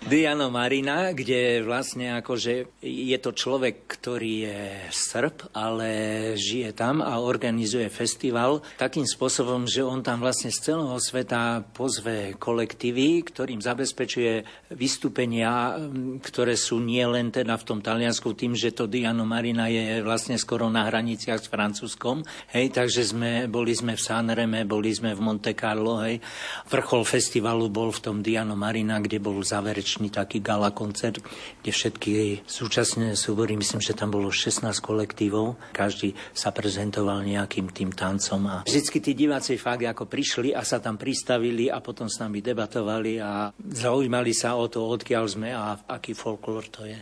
Diano 0.06 0.54
Marina, 0.54 1.10
kde 1.10 1.66
vlastne 1.66 2.22
akože 2.22 2.80
je 2.86 3.18
to 3.18 3.34
človek, 3.34 3.90
ktorý 3.90 4.34
je 4.46 4.62
Srb, 4.94 5.50
ale 5.58 5.90
žije 6.38 6.78
tam 6.78 7.02
a 7.02 7.18
organizuje 7.18 7.90
festival 7.90 8.62
takým 8.78 9.10
spôsobom, 9.10 9.66
že 9.66 9.82
on 9.82 10.06
tam 10.06 10.22
vlastne 10.22 10.54
z 10.54 10.70
celého 10.70 10.96
sveta 11.02 11.66
pozve 11.74 12.38
kolektívy, 12.38 13.26
ktorým 13.26 13.58
zabezpečuje 13.58 14.46
vystúpenia, 14.78 15.82
ktoré 16.22 16.54
sú 16.54 16.78
nie 16.78 17.04
len 17.04 17.34
teda 17.34 17.58
v 17.58 17.66
tom 17.66 17.80
Taliansku, 17.82 18.38
tým, 18.38 18.54
že 18.54 18.78
to 18.78 18.86
Diano 18.86 19.26
Marina 19.26 19.66
je 19.66 20.06
vlastne 20.06 20.38
skoro 20.38 20.70
na 20.70 20.86
hraniciach 20.86 21.42
s 21.42 21.50
Francúzskom. 21.50 22.22
Hej, 22.54 22.70
takže 22.78 23.02
sme, 23.02 23.32
boli 23.50 23.74
sme 23.74 23.98
v 23.98 24.06
Sanreme, 24.06 24.62
boli 24.62 24.94
sme 24.94 25.18
v 25.18 25.26
Monte 25.26 25.58
Carlo, 25.58 26.06
hej. 26.06 26.22
Vrchol 26.70 27.02
festivalu 27.02 27.66
bol 27.74 27.90
v 27.90 28.00
tom 28.06 28.22
Diano 28.22 28.54
Marina, 28.54 29.02
kde 29.02 29.18
bol 29.18 29.42
záverečný 29.42 29.87
ročný 29.88 30.12
taký 30.12 30.44
gala 30.44 30.76
koncert, 30.76 31.24
kde 31.64 31.72
všetky 31.72 32.44
súčasné 32.44 33.16
súbory, 33.16 33.56
myslím, 33.56 33.80
že 33.80 33.96
tam 33.96 34.12
bolo 34.12 34.28
16 34.28 34.68
kolektívov, 34.84 35.56
každý 35.72 36.12
sa 36.36 36.52
prezentoval 36.52 37.24
nejakým 37.24 37.72
tým 37.72 37.96
tancom 37.96 38.44
a 38.52 38.68
vždycky 38.68 39.00
tí 39.00 39.16
diváci 39.16 39.56
fakt 39.56 39.88
ako 39.88 40.12
prišli 40.12 40.52
a 40.52 40.68
sa 40.68 40.84
tam 40.84 41.00
pristavili 41.00 41.72
a 41.72 41.80
potom 41.80 42.12
s 42.12 42.20
nami 42.20 42.44
debatovali 42.44 43.24
a 43.24 43.56
zaujímali 43.56 44.36
sa 44.36 44.60
o 44.60 44.68
to, 44.68 44.84
odkiaľ 44.84 45.24
sme 45.24 45.56
a 45.56 45.80
aký 45.88 46.12
folklór 46.12 46.68
to 46.68 46.84
je. 46.84 47.00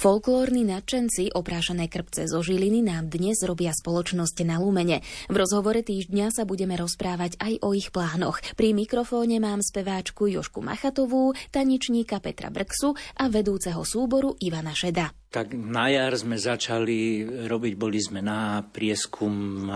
Folklórni 0.00 0.64
nadšenci 0.64 1.36
oprášané 1.36 1.84
krpce 1.84 2.24
zo 2.24 2.40
Žiliny 2.40 2.80
nám 2.80 3.12
dnes 3.12 3.36
robia 3.44 3.68
spoločnosť 3.68 4.48
na 4.48 4.56
Lumene. 4.56 5.04
V 5.28 5.36
rozhovore 5.36 5.84
týždňa 5.84 6.32
sa 6.32 6.48
budeme 6.48 6.72
rozprávať 6.80 7.36
aj 7.36 7.60
o 7.60 7.76
ich 7.76 7.92
plánoch. 7.92 8.40
Pri 8.56 8.72
mikrofóne 8.72 9.36
mám 9.44 9.60
speváčku 9.60 10.24
Jošku 10.24 10.64
Machatovú, 10.64 11.36
taničníka 11.52 12.16
Petra 12.24 12.48
Brksu 12.48 12.96
a 12.96 13.28
vedúceho 13.28 13.84
súboru 13.84 14.40
Ivana 14.40 14.72
Šeda. 14.72 15.12
Tak 15.28 15.52
na 15.52 15.92
jar 15.92 16.16
sme 16.16 16.40
začali 16.40 17.28
robiť, 17.44 17.72
boli 17.76 18.00
sme 18.00 18.24
na 18.24 18.64
prieskum 18.64 19.68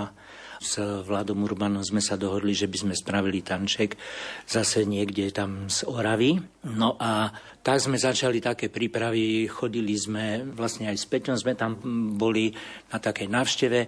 s 0.64 0.80
Vladom 0.80 1.44
Urbanom 1.44 1.84
sme 1.84 2.00
sa 2.00 2.16
dohodli, 2.16 2.56
že 2.56 2.64
by 2.64 2.88
sme 2.88 2.94
spravili 2.96 3.44
tanček 3.44 4.00
zase 4.48 4.88
niekde 4.88 5.28
tam 5.28 5.68
z 5.68 5.84
Oravy. 5.84 6.40
No 6.64 6.96
a 6.96 7.28
tak 7.60 7.80
sme 7.80 8.00
začali 8.00 8.40
také 8.40 8.72
prípravy, 8.72 9.48
chodili 9.48 9.92
sme, 9.96 10.44
vlastne 10.56 10.88
aj 10.88 10.96
s 10.96 11.08
Peťom 11.08 11.36
sme 11.36 11.52
tam 11.52 11.76
boli 12.16 12.52
na 12.88 13.00
takej 13.00 13.28
návšteve 13.28 13.80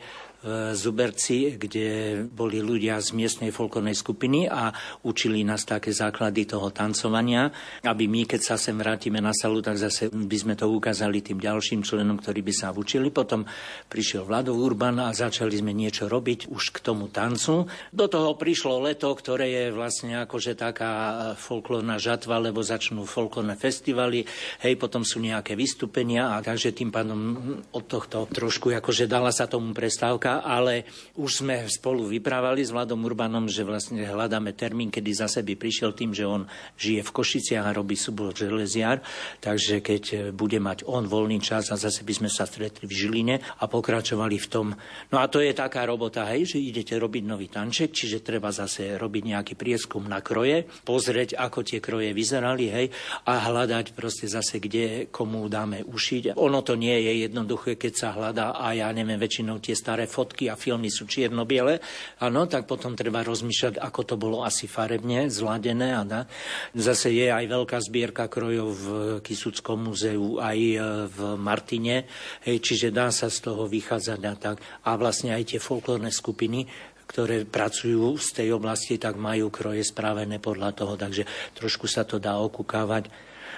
Zuberci, 0.76 1.59
kde 1.59 2.22
boli 2.28 2.62
ľudia 2.62 3.01
z 3.03 3.16
miestnej 3.16 3.51
folklórnej 3.51 3.97
skupiny 3.97 4.47
a 4.47 4.70
učili 5.03 5.43
nás 5.43 5.66
také 5.66 5.91
základy 5.91 6.47
toho 6.47 6.70
tancovania, 6.70 7.51
aby 7.82 8.07
my, 8.07 8.28
keď 8.28 8.55
sa 8.55 8.57
sem 8.61 8.78
vrátime 8.78 9.18
na 9.18 9.34
salu, 9.34 9.59
tak 9.59 9.80
zase 9.80 10.07
by 10.12 10.37
sme 10.39 10.55
to 10.55 10.70
ukázali 10.70 11.24
tým 11.24 11.43
ďalším 11.43 11.82
členom, 11.82 12.20
ktorí 12.20 12.47
by 12.47 12.53
sa 12.55 12.68
učili. 12.70 13.11
Potom 13.11 13.49
prišiel 13.91 14.22
Vlado 14.28 14.55
Urban 14.55 15.03
a 15.03 15.11
začali 15.11 15.57
sme 15.57 15.74
niečo 15.74 16.07
robiť 16.07 16.53
už 16.53 16.64
k 16.70 16.78
tomu 16.78 17.11
tancu. 17.11 17.66
Do 17.91 18.07
toho 18.07 18.39
prišlo 18.39 18.87
leto, 18.87 19.11
ktoré 19.16 19.51
je 19.51 19.64
vlastne 19.74 20.20
akože 20.22 20.55
taká 20.55 20.93
folklórna 21.41 21.99
žatva, 21.99 22.39
lebo 22.39 22.62
začnú 22.62 23.03
folklórne 23.09 23.59
festivaly, 23.59 24.22
hej, 24.62 24.74
potom 24.78 25.03
sú 25.03 25.18
nejaké 25.18 25.59
vystúpenia 25.59 26.37
a 26.37 26.45
takže 26.45 26.70
tým 26.70 26.95
pádom 26.95 27.18
od 27.74 27.84
tohto 27.89 28.28
trošku 28.30 28.70
akože 28.70 29.11
dala 29.11 29.34
sa 29.34 29.51
tomu 29.51 29.74
prestávka 29.74 30.25
ale 30.26 30.84
už 31.14 31.46
sme 31.46 31.64
spolu 31.70 32.10
vyprávali 32.10 32.66
s 32.66 32.74
Vladom 32.74 33.06
Urbanom, 33.06 33.46
že 33.46 33.62
vlastne 33.62 34.02
hľadáme 34.02 34.52
termín, 34.52 34.90
kedy 34.90 35.10
zase 35.14 35.40
by 35.46 35.54
prišiel 35.54 35.94
tým, 35.94 36.10
že 36.10 36.26
on 36.26 36.44
žije 36.76 37.06
v 37.06 37.14
Košiciach 37.14 37.66
a 37.70 37.76
robí 37.76 37.94
súbor 37.94 38.34
železiar, 38.34 39.00
takže 39.38 39.80
keď 39.80 40.34
bude 40.34 40.58
mať 40.58 40.84
on 40.90 41.06
voľný 41.06 41.38
čas 41.38 41.70
a 41.70 41.78
zase 41.78 42.02
by 42.02 42.12
sme 42.12 42.30
sa 42.30 42.44
stretli 42.44 42.90
v 42.90 42.96
Žiline 42.96 43.36
a 43.38 43.64
pokračovali 43.70 44.36
v 44.36 44.50
tom. 44.50 44.66
No 45.14 45.16
a 45.22 45.30
to 45.30 45.38
je 45.38 45.54
taká 45.54 45.86
robota, 45.86 46.26
hej, 46.34 46.56
že 46.56 46.58
idete 46.58 46.98
robiť 46.98 47.22
nový 47.22 47.46
tanček, 47.46 47.94
čiže 47.94 48.26
treba 48.26 48.50
zase 48.50 48.98
robiť 48.98 49.22
nejaký 49.36 49.54
prieskum 49.54 50.04
na 50.08 50.24
kroje, 50.24 50.66
pozrieť, 50.82 51.38
ako 51.38 51.62
tie 51.62 51.78
kroje 51.78 52.10
vyzerali, 52.10 52.66
hej, 52.72 52.86
a 53.28 53.46
hľadať 53.46 53.92
proste 53.94 54.26
zase, 54.26 54.58
kde 54.58 55.06
komu 55.12 55.46
dáme 55.46 55.84
ušiť. 55.86 56.34
Ono 56.34 56.60
to 56.64 56.74
nie 56.74 56.96
je 57.04 57.28
jednoduché, 57.28 57.78
keď 57.78 57.92
sa 57.94 58.08
hľadá 58.16 58.56
a 58.56 58.72
ja 58.72 58.88
neviem, 58.90 59.20
väčšinou 59.20 59.60
tie 59.60 59.76
staré 59.76 60.08
fotky 60.16 60.48
a 60.48 60.56
filmy 60.56 60.88
sú 60.88 61.04
čierno-biele, 61.04 61.76
áno, 62.24 62.48
tak 62.48 62.64
potom 62.64 62.96
treba 62.96 63.20
rozmýšľať, 63.20 63.76
ako 63.76 64.00
to 64.08 64.14
bolo 64.16 64.40
asi 64.40 64.64
farebne 64.64 65.28
zladené. 65.28 65.92
A 65.92 66.02
da. 66.08 66.20
Zase 66.72 67.12
je 67.12 67.28
aj 67.28 67.44
veľká 67.44 67.76
zbierka 67.84 68.24
krojov 68.32 68.68
v 68.72 68.86
Kisuckom 69.20 69.92
múzeu, 69.92 70.40
aj 70.40 70.58
e, 70.58 70.78
v 71.12 71.18
Martine, 71.36 72.08
hej, 72.48 72.56
čiže 72.64 72.88
dá 72.88 73.12
sa 73.12 73.28
z 73.28 73.44
toho 73.44 73.68
vychádzať 73.68 74.20
a 74.24 74.34
tak. 74.40 74.56
A 74.88 74.96
vlastne 74.96 75.36
aj 75.36 75.52
tie 75.52 75.60
folklórne 75.60 76.08
skupiny, 76.08 76.64
ktoré 77.06 77.44
pracujú 77.44 78.16
z 78.16 78.28
tej 78.42 78.48
oblasti, 78.56 78.96
tak 78.96 79.20
majú 79.20 79.52
kroje 79.52 79.84
správené 79.84 80.40
podľa 80.40 80.74
toho, 80.74 80.94
takže 80.98 81.28
trošku 81.54 81.86
sa 81.86 82.02
to 82.02 82.16
dá 82.16 82.40
okúkávať. 82.40 83.12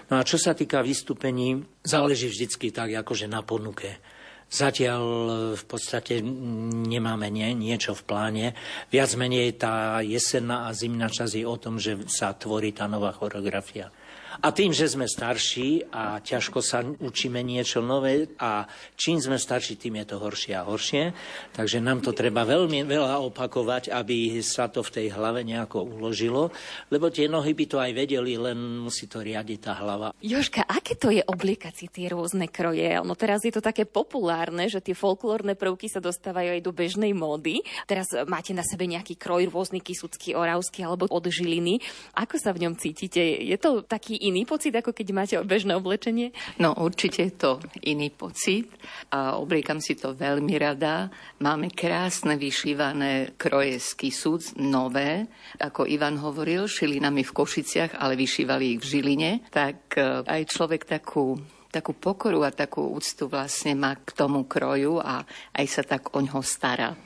No 0.08 0.20
a 0.20 0.24
čo 0.24 0.40
sa 0.40 0.56
týka 0.56 0.80
vystúpení, 0.80 1.64
záleží 1.84 2.28
vždycky 2.32 2.72
tak 2.72 2.92
akože 2.92 3.28
na 3.28 3.44
ponuke. 3.44 4.00
Zatiaľ 4.48 5.02
e, 5.04 5.32
v 5.60 5.64
podstate 5.68 6.24
nemáme 6.24 7.28
nie, 7.28 7.52
niečo 7.52 7.92
v 7.92 8.02
pláne. 8.08 8.46
Viac 8.88 9.12
menej 9.20 9.60
tá 9.60 10.00
jesenná 10.00 10.66
a 10.66 10.72
zimná 10.72 11.12
čas 11.12 11.36
je 11.36 11.44
o 11.44 11.56
tom, 11.60 11.76
že 11.76 12.08
sa 12.08 12.32
tvorí 12.32 12.72
tá 12.72 12.88
nová 12.88 13.12
choreografia. 13.12 13.92
A 14.38 14.54
tým, 14.54 14.70
že 14.70 14.86
sme 14.86 15.10
starší 15.10 15.90
a 15.90 16.22
ťažko 16.22 16.62
sa 16.62 16.86
učíme 16.86 17.42
niečo 17.42 17.82
nové 17.82 18.30
a 18.38 18.70
čím 18.94 19.18
sme 19.18 19.34
starší, 19.34 19.74
tým 19.74 19.98
je 19.98 20.14
to 20.14 20.22
horšie 20.22 20.54
a 20.54 20.62
horšie. 20.62 21.10
Takže 21.58 21.82
nám 21.82 22.06
to 22.06 22.14
treba 22.14 22.46
veľmi 22.46 22.86
veľa 22.86 23.18
opakovať, 23.26 23.90
aby 23.90 24.38
sa 24.38 24.70
to 24.70 24.86
v 24.86 24.94
tej 24.94 25.06
hlave 25.10 25.42
nejako 25.42 25.82
uložilo, 25.90 26.54
lebo 26.86 27.10
tie 27.10 27.26
nohy 27.26 27.50
by 27.50 27.64
to 27.66 27.82
aj 27.82 27.90
vedeli, 27.90 28.38
len 28.38 28.78
musí 28.78 29.10
to 29.10 29.26
riadiť 29.26 29.58
tá 29.58 29.74
hlava. 29.74 30.14
Joška, 30.22 30.62
aké 30.70 30.94
to 30.94 31.10
je 31.10 31.26
obliekať 31.26 31.74
si 31.74 31.86
tie 31.90 32.06
rôzne 32.06 32.46
kroje? 32.46 32.94
No 33.02 33.18
teraz 33.18 33.42
je 33.42 33.50
to 33.50 33.58
také 33.58 33.90
populárne, 33.90 34.70
že 34.70 34.78
tie 34.78 34.94
folklórne 34.94 35.58
prvky 35.58 35.90
sa 35.90 35.98
dostávajú 35.98 36.54
aj 36.54 36.62
do 36.62 36.70
bežnej 36.70 37.10
módy. 37.10 37.66
Teraz 37.90 38.14
máte 38.30 38.54
na 38.54 38.62
sebe 38.62 38.86
nejaký 38.86 39.18
kroj 39.18 39.50
rôzny 39.50 39.82
kisucký, 39.82 40.38
oravský 40.38 40.86
alebo 40.86 41.10
od 41.10 41.26
žiliny. 41.26 41.82
Ako 42.14 42.38
sa 42.38 42.54
v 42.54 42.70
ňom 42.70 42.78
cítite? 42.78 43.18
Je 43.42 43.58
to 43.58 43.82
taký 43.82 44.27
iný 44.28 44.44
pocit, 44.44 44.76
ako 44.76 44.92
keď 44.92 45.06
máte 45.10 45.34
bežné 45.40 45.72
oblečenie? 45.74 46.36
No 46.60 46.76
určite 46.76 47.24
je 47.24 47.34
to 47.34 47.52
iný 47.88 48.12
pocit 48.12 48.68
a 49.08 49.40
obliekam 49.40 49.80
si 49.80 49.96
to 49.96 50.12
veľmi 50.12 50.54
rada. 50.60 51.08
Máme 51.40 51.72
krásne 51.72 52.36
vyšívané 52.36 53.34
kroje 53.40 53.80
z 53.80 53.88
Kisúc, 53.96 54.54
nové. 54.60 55.26
Ako 55.58 55.88
Ivan 55.88 56.20
hovoril, 56.20 56.68
šili 56.68 57.00
nami 57.00 57.24
v 57.24 57.34
Košiciach, 57.34 57.96
ale 57.96 58.14
vyšívali 58.20 58.76
ich 58.76 58.80
v 58.84 58.88
Žiline. 58.92 59.30
Tak 59.48 59.96
e, 59.96 60.22
aj 60.28 60.42
človek 60.52 60.84
takú 60.84 61.40
takú 61.68 61.92
pokoru 61.92 62.48
a 62.48 62.50
takú 62.50 62.96
úctu 62.96 63.28
vlastne 63.28 63.76
má 63.76 63.92
k 63.92 64.16
tomu 64.16 64.48
kroju 64.48 65.04
a 65.04 65.20
aj 65.52 65.66
sa 65.68 65.82
tak 65.84 66.16
o 66.16 66.20
ňo 66.24 66.40
stará. 66.40 66.96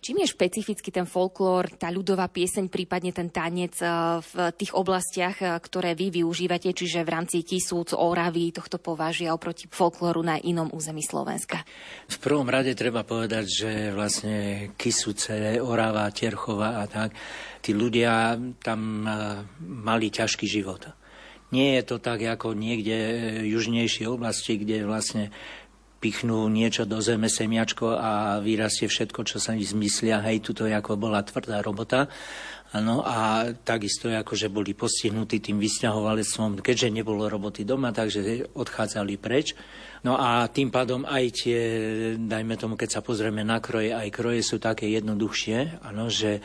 Čím 0.00 0.24
je 0.24 0.32
špecificky 0.32 0.88
ten 0.88 1.04
folklór, 1.04 1.76
tá 1.76 1.92
ľudová 1.92 2.24
pieseň, 2.32 2.72
prípadne 2.72 3.12
ten 3.12 3.28
tanec 3.28 3.76
eh, 3.84 3.92
v 4.24 4.48
tých 4.56 4.72
oblastiach, 4.72 5.36
eh, 5.44 5.60
ktoré 5.60 5.92
vy 5.92 6.24
využívate, 6.24 6.72
čiže 6.72 7.04
v 7.04 7.12
rámci 7.12 7.44
Tisúc, 7.44 7.92
Oravy, 7.92 8.48
tohto 8.48 8.80
považia 8.80 9.36
oproti 9.36 9.68
folklóru 9.68 10.24
na 10.24 10.40
inom 10.40 10.72
území 10.72 11.04
Slovenska? 11.04 11.68
V 12.08 12.16
prvom 12.16 12.48
rade 12.48 12.72
treba 12.72 13.04
povedať, 13.04 13.44
že 13.44 13.70
vlastne 13.92 14.72
Kisúce, 14.80 15.60
Orava, 15.60 16.08
Terchova 16.08 16.80
a 16.80 16.88
tak, 16.88 17.12
tí 17.60 17.76
ľudia 17.76 18.40
tam 18.64 19.04
eh, 19.04 19.44
mali 19.60 20.08
ťažký 20.08 20.48
život. 20.48 20.96
Nie 21.52 21.76
je 21.76 21.92
to 21.92 21.96
tak 22.00 22.24
ako 22.24 22.56
niekde 22.56 22.96
južnejšie 23.44 24.08
oblasti, 24.08 24.56
kde 24.56 24.88
vlastne 24.88 25.28
pichnú 26.00 26.48
niečo 26.48 26.88
do 26.88 26.98
zeme, 27.04 27.28
semiačko 27.28 27.92
a 27.92 28.40
vyrastie 28.40 28.88
všetko, 28.88 29.20
čo 29.28 29.36
sa 29.36 29.52
zmyslia. 29.52 30.24
Hej, 30.24 30.40
tuto 30.40 30.64
ako 30.64 30.96
bola 30.96 31.20
tvrdá 31.20 31.60
robota. 31.60 32.08
Ano, 32.70 33.02
a 33.02 33.50
takisto 33.50 34.06
ako, 34.06 34.38
že 34.38 34.46
boli 34.46 34.78
postihnutí 34.78 35.42
tým 35.42 35.58
vysťahovalectvom, 35.58 36.62
keďže 36.62 36.94
nebolo 36.94 37.26
roboty 37.26 37.66
doma, 37.66 37.90
takže 37.90 38.46
odchádzali 38.54 39.18
preč. 39.18 39.58
No 40.06 40.14
a 40.14 40.46
tým 40.46 40.70
pádom 40.70 41.02
aj 41.02 41.24
tie, 41.34 41.60
dajme 42.14 42.54
tomu, 42.54 42.78
keď 42.78 42.88
sa 42.94 43.00
pozrieme 43.02 43.42
na 43.42 43.58
kroje, 43.58 43.90
aj 43.90 44.08
kroje 44.14 44.46
sú 44.46 44.62
také 44.62 44.86
jednoduchšie, 44.86 45.82
ano, 45.82 46.06
že 46.06 46.38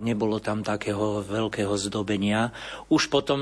nebolo 0.00 0.40
tam 0.40 0.64
takého 0.64 1.20
veľkého 1.20 1.74
zdobenia. 1.76 2.54
Už 2.88 3.12
potom 3.12 3.40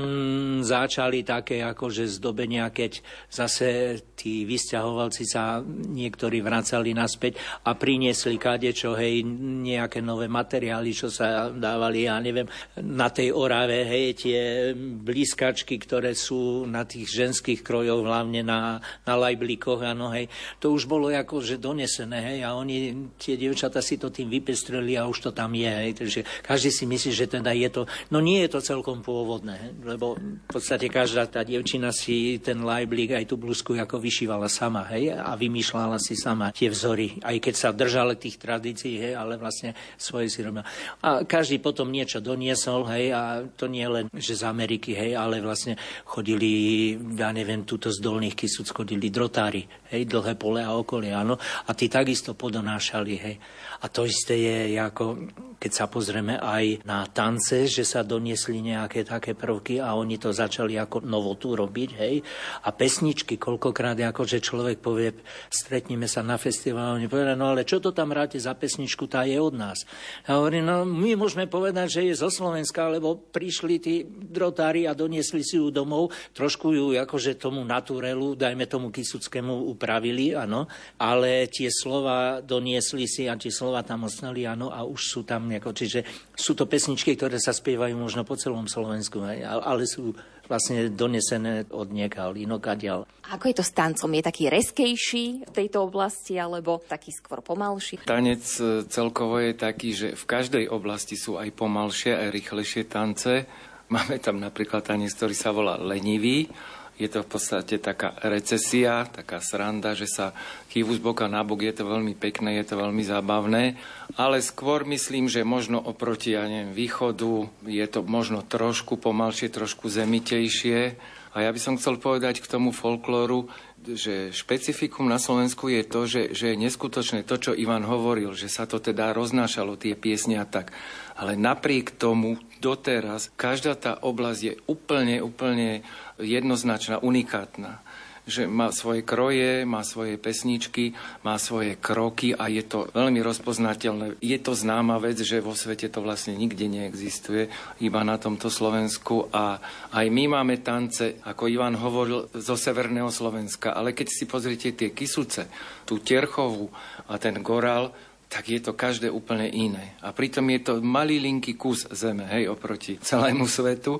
začali 0.65 1.23
také 1.23 1.63
akože 1.63 2.09
zdobenia, 2.09 2.67
keď 2.73 2.99
zase 3.31 3.99
tí 4.21 4.45
vysťahovalci 4.45 5.23
sa 5.25 5.63
niektorí 5.65 6.45
vracali 6.45 6.93
naspäť 6.93 7.41
a 7.65 7.73
priniesli 7.73 8.37
kadečo, 8.37 8.93
hej, 8.93 9.25
nejaké 9.65 10.03
nové 10.03 10.29
materiály, 10.29 10.93
čo 10.93 11.09
sa 11.09 11.49
dávali, 11.49 12.05
ja 12.05 12.21
neviem, 12.21 12.45
na 12.85 13.09
tej 13.09 13.33
orave, 13.33 13.81
hej, 13.81 14.05
tie 14.13 14.39
blízkačky, 14.77 15.81
ktoré 15.81 16.13
sú 16.13 16.69
na 16.69 16.85
tých 16.85 17.09
ženských 17.09 17.65
krojoch, 17.65 18.05
hlavne 18.05 18.45
na, 18.45 18.77
na 19.05 19.13
lajblíkoch, 19.17 19.81
áno, 19.81 20.13
hej, 20.13 20.29
to 20.61 20.69
už 20.69 20.85
bolo 20.85 21.09
akože 21.09 21.57
donesené, 21.57 22.21
hej, 22.21 22.39
a 22.45 22.53
oni, 22.53 23.09
tie 23.17 23.33
dievčata 23.37 23.81
si 23.81 23.97
to 23.97 24.13
tým 24.13 24.29
vypestreli 24.29 24.97
a 24.97 25.09
už 25.09 25.29
to 25.29 25.31
tam 25.33 25.57
je, 25.57 25.69
hej, 25.69 25.91
takže 25.97 26.21
každý 26.51 26.67
si 26.67 26.83
myslí, 26.83 27.11
že 27.15 27.31
teda 27.31 27.55
je 27.55 27.71
to... 27.71 27.81
No 28.11 28.19
nie 28.19 28.43
je 28.43 28.51
to 28.51 28.59
celkom 28.59 28.99
pôvodné, 28.99 29.71
lebo 29.87 30.19
v 30.19 30.49
podstate 30.51 30.91
každá 30.91 31.23
tá 31.31 31.47
dievčina 31.47 31.95
si 31.95 32.43
ten 32.43 32.59
lajblík 32.59 33.15
aj 33.15 33.25
tú 33.31 33.39
blúzku 33.39 33.79
ako 33.79 34.03
vyšívala 34.03 34.51
sama, 34.51 34.83
hej, 34.91 35.15
a 35.15 35.31
vymýšľala 35.39 35.95
si 35.95 36.19
sama 36.19 36.51
tie 36.51 36.67
vzory, 36.67 37.23
aj 37.23 37.39
keď 37.39 37.55
sa 37.55 37.69
držala 37.71 38.19
tých 38.19 38.35
tradícií, 38.35 38.99
hej, 38.99 39.13
ale 39.15 39.39
vlastne 39.39 39.71
svoje 39.95 40.27
si 40.27 40.43
robila. 40.43 40.67
A 40.99 41.23
každý 41.23 41.63
potom 41.63 41.87
niečo 41.87 42.19
doniesol, 42.19 42.83
hej, 42.91 43.15
a 43.15 43.47
to 43.55 43.71
nie 43.71 43.87
len, 43.87 44.11
že 44.11 44.35
z 44.35 44.43
Ameriky, 44.43 44.91
hej, 44.91 45.15
ale 45.15 45.39
vlastne 45.39 45.79
chodili, 46.03 46.93
ja 47.15 47.31
neviem, 47.31 47.63
túto 47.63 47.87
z 47.95 48.03
dolných 48.03 48.35
kysúc 48.35 48.67
chodili 48.75 49.07
drotári, 49.07 49.63
hej, 49.91 50.07
dlhé 50.07 50.39
pole 50.39 50.63
a 50.63 50.71
okolie, 50.71 51.11
áno, 51.11 51.35
a 51.37 51.71
tí 51.75 51.91
takisto 51.91 52.33
podonášali, 52.33 53.13
hej. 53.19 53.35
A 53.83 53.91
to 53.91 54.07
isté 54.07 54.39
je, 54.39 54.79
ako 54.79 55.29
keď 55.61 55.71
sa 55.71 55.85
pozrieme 55.91 56.39
aj 56.41 56.87
na 56.87 57.05
tance, 57.11 57.69
že 57.69 57.85
sa 57.85 58.01
doniesli 58.01 58.63
nejaké 58.63 59.05
také 59.05 59.35
prvky 59.37 59.77
a 59.77 59.93
oni 59.93 60.17
to 60.17 60.33
začali 60.33 60.79
ako 60.79 61.03
novotu 61.03 61.53
robiť, 61.53 61.89
hej. 61.99 62.23
A 62.65 62.73
pesničky, 62.73 63.35
koľkokrát 63.35 63.99
ako, 64.01 64.23
že 64.25 64.39
človek 64.39 64.79
povie, 64.79 65.13
stretníme 65.51 66.07
sa 66.09 66.23
na 66.25 66.39
festivalu, 66.39 66.97
oni 66.97 67.11
povedia, 67.11 67.37
no 67.37 67.53
ale 67.53 67.67
čo 67.67 67.83
to 67.83 67.91
tam 67.91 68.15
hráte 68.15 68.39
za 68.39 68.55
pesničku, 68.55 69.05
tá 69.05 69.27
je 69.27 69.37
od 69.37 69.53
nás. 69.53 69.83
A 70.25 70.39
hovorí, 70.39 70.63
no 70.63 70.87
my 70.87 71.19
môžeme 71.19 71.45
povedať, 71.45 71.99
že 71.99 72.01
je 72.07 72.21
zo 72.21 72.29
Slovenska, 72.31 72.87
lebo 72.89 73.19
prišli 73.19 73.75
tí 73.77 73.95
drotári 74.07 74.87
a 74.87 74.95
doniesli 74.95 75.43
si 75.43 75.59
ju 75.59 75.69
domov, 75.69 76.13
trošku 76.31 76.73
ju 76.73 76.85
akože 76.95 77.37
tomu 77.37 77.61
naturelu, 77.61 78.33
dajme 78.37 78.65
tomu 78.65 78.93
Kisuckému 78.93 79.69
upravili, 79.81 80.37
áno, 80.37 80.69
ale 81.01 81.49
tie 81.49 81.73
slova 81.73 82.45
doniesli 82.45 83.09
si 83.09 83.25
a 83.25 83.33
tie 83.33 83.49
slova 83.49 83.81
tam 83.81 84.05
ostali, 84.05 84.45
áno, 84.45 84.69
a 84.69 84.85
už 84.85 85.01
sú 85.01 85.19
tam, 85.25 85.49
nejako, 85.49 85.73
čiže 85.73 86.05
sú 86.37 86.53
to 86.53 86.69
pesničky, 86.69 87.17
ktoré 87.17 87.41
sa 87.41 87.49
spievajú 87.49 87.97
možno 87.97 88.21
po 88.21 88.37
celom 88.37 88.69
Slovensku, 88.69 89.25
ale 89.25 89.89
sú 89.89 90.13
vlastne 90.45 90.93
donesené 90.93 91.65
od 91.73 91.89
niekaľ, 91.89 92.37
inokadiaľ. 92.37 93.09
Ako 93.33 93.49
je 93.49 93.55
to 93.57 93.65
s 93.65 93.73
tancom? 93.73 94.11
Je 94.13 94.21
taký 94.21 94.51
reskejší 94.51 95.47
v 95.47 95.51
tejto 95.55 95.87
oblasti, 95.87 96.37
alebo 96.37 96.83
taký 96.83 97.09
skôr 97.15 97.39
pomalší? 97.39 98.03
Tanec 98.03 98.43
e, 98.59 98.83
celkovo 98.91 99.39
je 99.39 99.55
taký, 99.55 99.95
že 99.95 100.07
v 100.13 100.25
každej 100.27 100.65
oblasti 100.67 101.15
sú 101.15 101.39
aj 101.39 101.55
pomalšie, 101.55 102.13
aj 102.13 102.27
rýchlejšie 102.35 102.83
tance. 102.91 103.47
Máme 103.95 104.19
tam 104.19 104.43
napríklad 104.43 104.83
tanec, 104.83 105.15
ktorý 105.15 105.35
sa 105.35 105.55
volá 105.55 105.79
lenivý, 105.79 106.51
je 106.99 107.07
to 107.09 107.25
v 107.25 107.29
podstate 107.31 107.75
taká 107.81 108.13
recesia, 108.25 109.09
taká 109.09 109.41
sranda, 109.41 109.97
že 109.97 110.05
sa 110.05 110.37
chývu 110.69 110.97
z 110.97 111.01
boka 111.01 111.25
na 111.25 111.41
bok, 111.41 111.65
je 111.65 111.73
to 111.73 111.87
veľmi 111.87 112.13
pekné, 112.13 112.61
je 112.61 112.65
to 112.71 112.75
veľmi 112.77 113.01
zábavné, 113.01 113.79
ale 114.19 114.37
skôr 114.43 114.85
myslím, 114.85 115.25
že 115.25 115.47
možno 115.47 115.81
oproti, 115.81 116.37
ja 116.37 116.45
neviem, 116.45 116.75
východu 116.75 117.49
je 117.65 117.85
to 117.89 118.05
možno 118.05 118.45
trošku 118.45 119.01
pomalšie, 119.01 119.49
trošku 119.49 119.89
zemitejšie. 119.89 120.99
A 121.31 121.47
ja 121.47 121.49
by 121.55 121.59
som 121.63 121.79
chcel 121.79 121.95
povedať 121.95 122.43
k 122.43 122.51
tomu 122.51 122.75
folklóru, 122.75 123.47
že 123.81 124.35
špecifikum 124.35 125.07
na 125.07 125.15
Slovensku 125.15 125.71
je 125.71 125.83
to, 125.87 126.03
že, 126.03 126.21
že 126.35 126.53
je 126.53 126.61
neskutočné 126.61 127.23
to, 127.23 127.39
čo 127.39 127.55
Ivan 127.55 127.87
hovoril, 127.87 128.35
že 128.35 128.51
sa 128.51 128.67
to 128.67 128.83
teda 128.83 129.15
roznášalo, 129.15 129.79
tie 129.79 129.95
piesne 129.95 130.37
a 130.37 130.45
tak. 130.45 130.75
Ale 131.15 131.39
napriek 131.39 131.95
tomu 131.95 132.35
doteraz 132.59 133.31
každá 133.39 133.79
tá 133.79 133.95
oblasť 133.97 134.41
je 134.43 134.53
úplne, 134.67 135.23
úplne 135.23 135.87
jednoznačná, 136.19 136.99
unikátna 136.99 137.79
že 138.25 138.45
má 138.45 138.69
svoje 138.69 139.01
kroje, 139.01 139.65
má 139.65 139.81
svoje 139.81 140.15
pesničky, 140.21 140.93
má 141.25 141.41
svoje 141.41 141.77
kroky 141.77 142.37
a 142.37 142.47
je 142.47 142.61
to 142.61 142.89
veľmi 142.93 143.19
rozpoznateľné. 143.19 144.21
Je 144.21 144.37
to 144.37 144.53
známa 144.53 145.01
vec, 145.01 145.17
že 145.21 145.41
vo 145.41 145.57
svete 145.57 145.89
to 145.89 146.05
vlastne 146.05 146.37
nikde 146.37 146.69
neexistuje, 146.69 147.49
iba 147.81 148.01
na 148.05 148.21
tomto 148.21 148.53
Slovensku 148.53 149.29
a 149.33 149.57
aj 149.91 150.05
my 150.13 150.37
máme 150.37 150.61
tance, 150.61 151.17
ako 151.25 151.49
Ivan 151.49 151.75
hovoril, 151.77 152.29
zo 152.37 152.53
severného 152.53 153.09
Slovenska, 153.09 153.73
ale 153.73 153.97
keď 153.97 154.07
si 154.07 154.23
pozrite 154.29 154.73
tie 154.77 154.93
Kisuce, 154.93 155.49
tú 155.83 155.99
Terchovú 155.99 156.69
a 157.09 157.17
ten 157.17 157.41
Goral, 157.41 157.89
tak 158.31 158.47
je 158.47 158.63
to 158.63 158.71
každé 158.71 159.11
úplne 159.11 159.51
iné. 159.51 159.99
A 159.99 160.15
pritom 160.15 160.47
je 160.55 160.59
to 160.63 160.73
malý 160.79 161.19
linky 161.19 161.59
kus 161.59 161.83
zeme, 161.91 162.23
hej, 162.31 162.47
oproti 162.47 162.95
celému 162.95 163.43
svetu. 163.43 163.99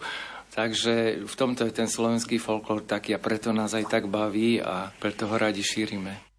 Takže 0.51 1.23
v 1.23 1.35
tomto 1.39 1.63
je 1.63 1.73
ten 1.73 1.87
slovenský 1.87 2.35
folklór 2.35 2.83
taký 2.83 3.15
a 3.15 3.23
preto 3.23 3.55
nás 3.55 3.71
aj 3.71 3.87
tak 3.87 4.03
baví 4.11 4.59
a 4.59 4.91
preto 4.99 5.31
ho 5.31 5.35
radi 5.39 5.63
šírime. 5.63 6.31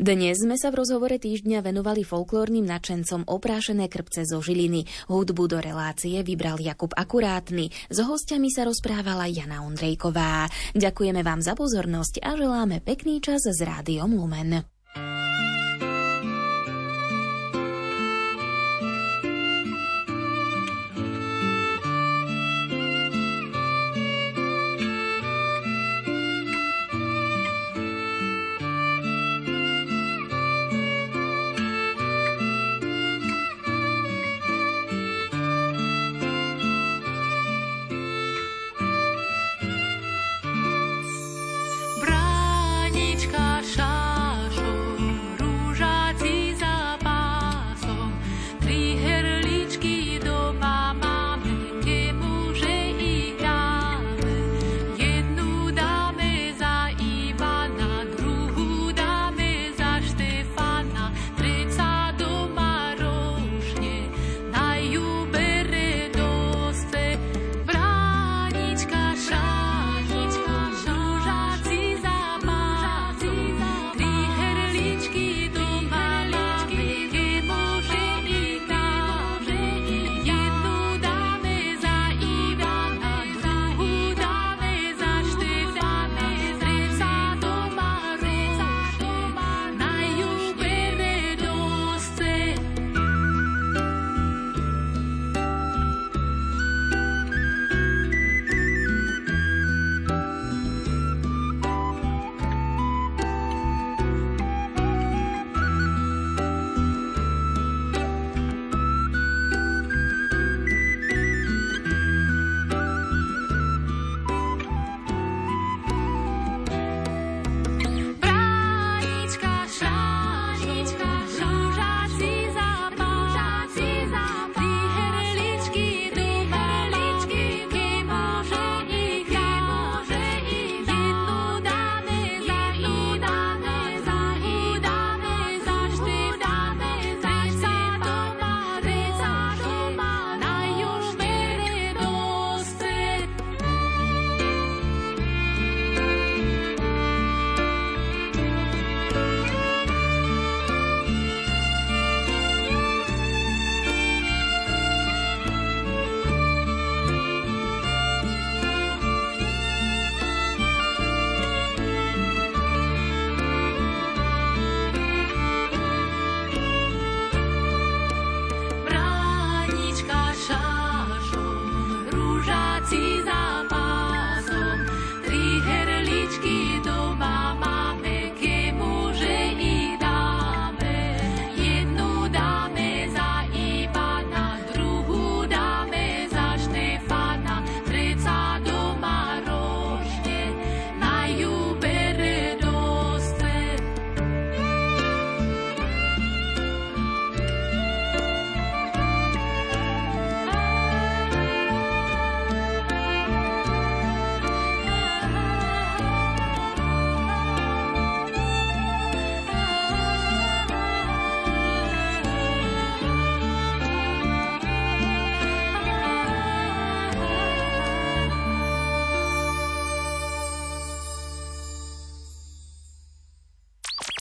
Dnes 0.00 0.40
sme 0.40 0.56
sa 0.56 0.72
v 0.72 0.80
rozhovore 0.80 1.20
týždňa 1.20 1.60
venovali 1.60 2.08
folklórnym 2.08 2.64
nadšencom 2.64 3.28
oprášené 3.28 3.84
krpce 3.92 4.24
zo 4.24 4.40
Žiliny. 4.40 4.88
Hudbu 5.12 5.44
do 5.44 5.60
relácie 5.60 6.24
vybral 6.24 6.56
Jakub 6.56 6.96
Akurátny. 6.96 7.68
S 7.92 8.00
hostiami 8.00 8.48
sa 8.48 8.64
rozprávala 8.64 9.28
Jana 9.28 9.60
Ondrejková. 9.60 10.48
Ďakujeme 10.72 11.20
vám 11.20 11.44
za 11.44 11.52
pozornosť 11.52 12.24
a 12.24 12.32
želáme 12.32 12.80
pekný 12.80 13.20
čas 13.20 13.44
s 13.44 13.60
rádiom 13.60 14.16
Lumen. 14.16 14.79